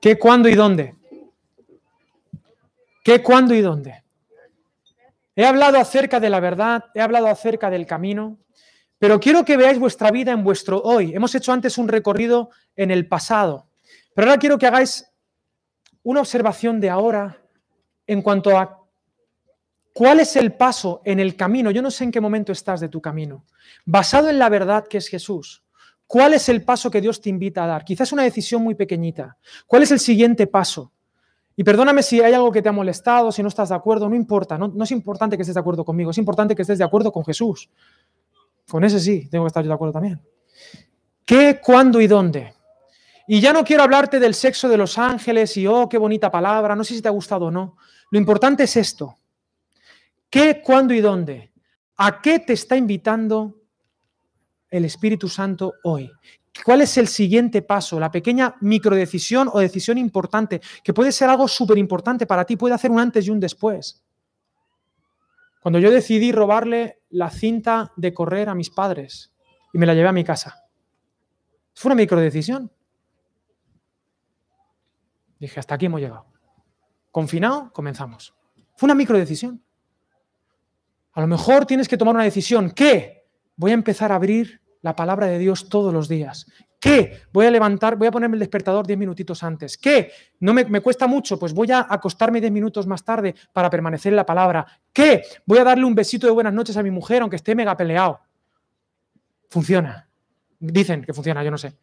[0.00, 0.94] ¿Qué, cuándo y dónde?
[3.06, 4.02] ¿Qué, cuándo y dónde?
[5.36, 8.40] He hablado acerca de la verdad, he hablado acerca del camino,
[8.98, 11.14] pero quiero que veáis vuestra vida en vuestro hoy.
[11.14, 13.68] Hemos hecho antes un recorrido en el pasado,
[14.12, 15.08] pero ahora quiero que hagáis
[16.02, 17.40] una observación de ahora
[18.08, 18.84] en cuanto a
[19.92, 21.70] cuál es el paso en el camino.
[21.70, 23.44] Yo no sé en qué momento estás de tu camino.
[23.84, 25.62] Basado en la verdad que es Jesús.
[26.08, 27.84] ¿Cuál es el paso que Dios te invita a dar?
[27.84, 29.38] Quizás una decisión muy pequeñita.
[29.68, 30.90] ¿Cuál es el siguiente paso?
[31.58, 34.14] Y perdóname si hay algo que te ha molestado, si no estás de acuerdo, no
[34.14, 37.10] importa, no, es importante que estés de acuerdo conmigo, es importante que estés de acuerdo
[37.10, 37.70] con Jesús.
[38.68, 40.20] Con ese sí, tengo que estar yo de acuerdo también.
[41.24, 42.52] ¿Qué, cuándo y dónde?
[43.26, 46.76] Y ya no quiero hablarte del sexo de los ángeles y, oh, qué bonita palabra,
[46.76, 47.76] no sé si te ha gustado o no.
[48.10, 49.18] Lo importante es esto.
[50.28, 51.52] ¿Qué, cuándo y dónde?
[51.96, 53.62] ¿A qué te está invitando
[54.70, 56.10] el Espíritu Santo hoy?
[56.64, 58.00] ¿Cuál es el siguiente paso?
[58.00, 62.74] La pequeña microdecisión o decisión importante, que puede ser algo súper importante para ti, puede
[62.74, 64.02] hacer un antes y un después.
[65.60, 69.32] Cuando yo decidí robarle la cinta de correr a mis padres
[69.72, 70.64] y me la llevé a mi casa.
[71.74, 72.70] Fue una microdecisión.
[75.38, 76.26] Dije, hasta aquí hemos llegado.
[77.10, 78.34] Confinado, comenzamos.
[78.76, 79.62] Fue una microdecisión.
[81.12, 82.70] A lo mejor tienes que tomar una decisión.
[82.70, 83.26] ¿Qué?
[83.56, 86.46] Voy a empezar a abrir la palabra de Dios todos los días.
[86.78, 87.22] ¿Qué?
[87.32, 89.76] Voy a levantar, voy a ponerme el despertador diez minutitos antes.
[89.76, 90.12] ¿Qué?
[90.38, 91.40] ¿No me, me, cuesta mucho?
[91.40, 94.64] Pues voy a acostarme diez minutos más tarde para permanecer en la palabra.
[94.92, 95.24] ¿Qué?
[95.44, 98.20] Voy a darle un besito de buenas noches a mi mujer aunque esté mega peleado.
[99.50, 100.08] Funciona.
[100.60, 101.76] Dicen que funciona, yo no sé.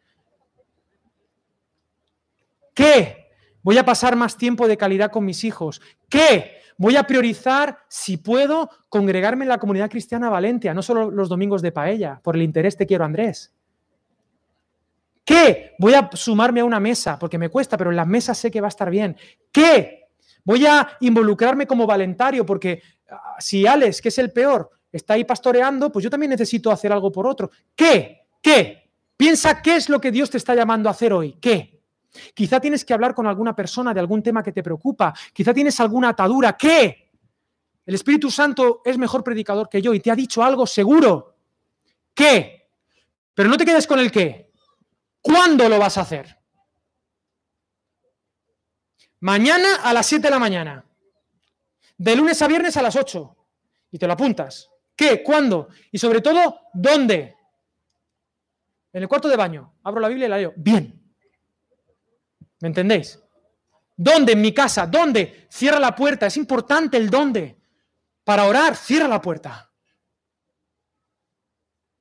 [2.72, 3.28] ¿Qué?
[3.62, 5.82] Voy a pasar más tiempo de calidad con mis hijos.
[6.08, 6.58] ¿Qué?
[6.76, 11.62] Voy a priorizar, si puedo, congregarme en la comunidad cristiana Valencia, no solo los domingos
[11.62, 13.52] de paella, por el interés te quiero, Andrés.
[15.24, 15.72] ¿Qué?
[15.78, 18.60] Voy a sumarme a una mesa, porque me cuesta, pero en las mesas sé que
[18.60, 19.16] va a estar bien.
[19.50, 20.08] ¿Qué?
[20.44, 25.24] Voy a involucrarme como valentario, porque ah, si Alex, que es el peor, está ahí
[25.24, 27.50] pastoreando, pues yo también necesito hacer algo por otro.
[27.74, 28.26] ¿Qué?
[28.42, 28.90] ¿Qué?
[29.16, 31.36] Piensa qué es lo que Dios te está llamando a hacer hoy.
[31.40, 31.73] ¿Qué?
[32.34, 35.14] Quizá tienes que hablar con alguna persona de algún tema que te preocupa.
[35.32, 36.56] Quizá tienes alguna atadura.
[36.56, 37.10] ¿Qué?
[37.86, 41.36] El Espíritu Santo es mejor predicador que yo y te ha dicho algo seguro.
[42.14, 42.70] ¿Qué?
[43.34, 44.52] Pero no te quedes con el qué.
[45.20, 46.38] ¿Cuándo lo vas a hacer?
[49.20, 50.84] Mañana a las 7 de la mañana.
[51.96, 53.36] De lunes a viernes a las 8.
[53.90, 54.70] Y te lo apuntas.
[54.96, 55.22] ¿Qué?
[55.22, 55.68] ¿Cuándo?
[55.90, 57.36] Y sobre todo, ¿dónde?
[58.92, 59.74] En el cuarto de baño.
[59.82, 60.52] Abro la Biblia y la leo.
[60.56, 61.03] Bien.
[62.64, 63.22] ¿Me entendéis?
[63.94, 64.32] ¿Dónde?
[64.32, 64.86] En mi casa.
[64.86, 65.48] ¿Dónde?
[65.50, 66.24] Cierra la puerta.
[66.24, 67.58] Es importante el dónde.
[68.24, 69.70] Para orar, cierra la puerta.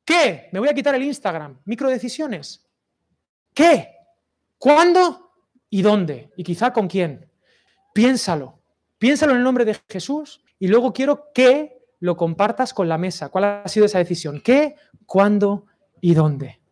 [0.05, 0.47] ¿Qué?
[0.53, 1.59] Me voy a quitar el Instagram.
[1.65, 2.65] Microdecisiones.
[3.53, 3.89] ¿Qué?
[4.57, 5.33] ¿Cuándo?
[5.69, 6.31] ¿Y dónde?
[6.37, 7.29] Y quizá con quién.
[7.93, 8.61] Piénsalo.
[8.97, 13.27] Piénsalo en el nombre de Jesús y luego quiero que lo compartas con la mesa.
[13.27, 14.39] ¿Cuál ha sido esa decisión?
[14.39, 14.77] ¿Qué?
[15.05, 15.65] ¿Cuándo?
[15.99, 16.62] ¿Y dónde?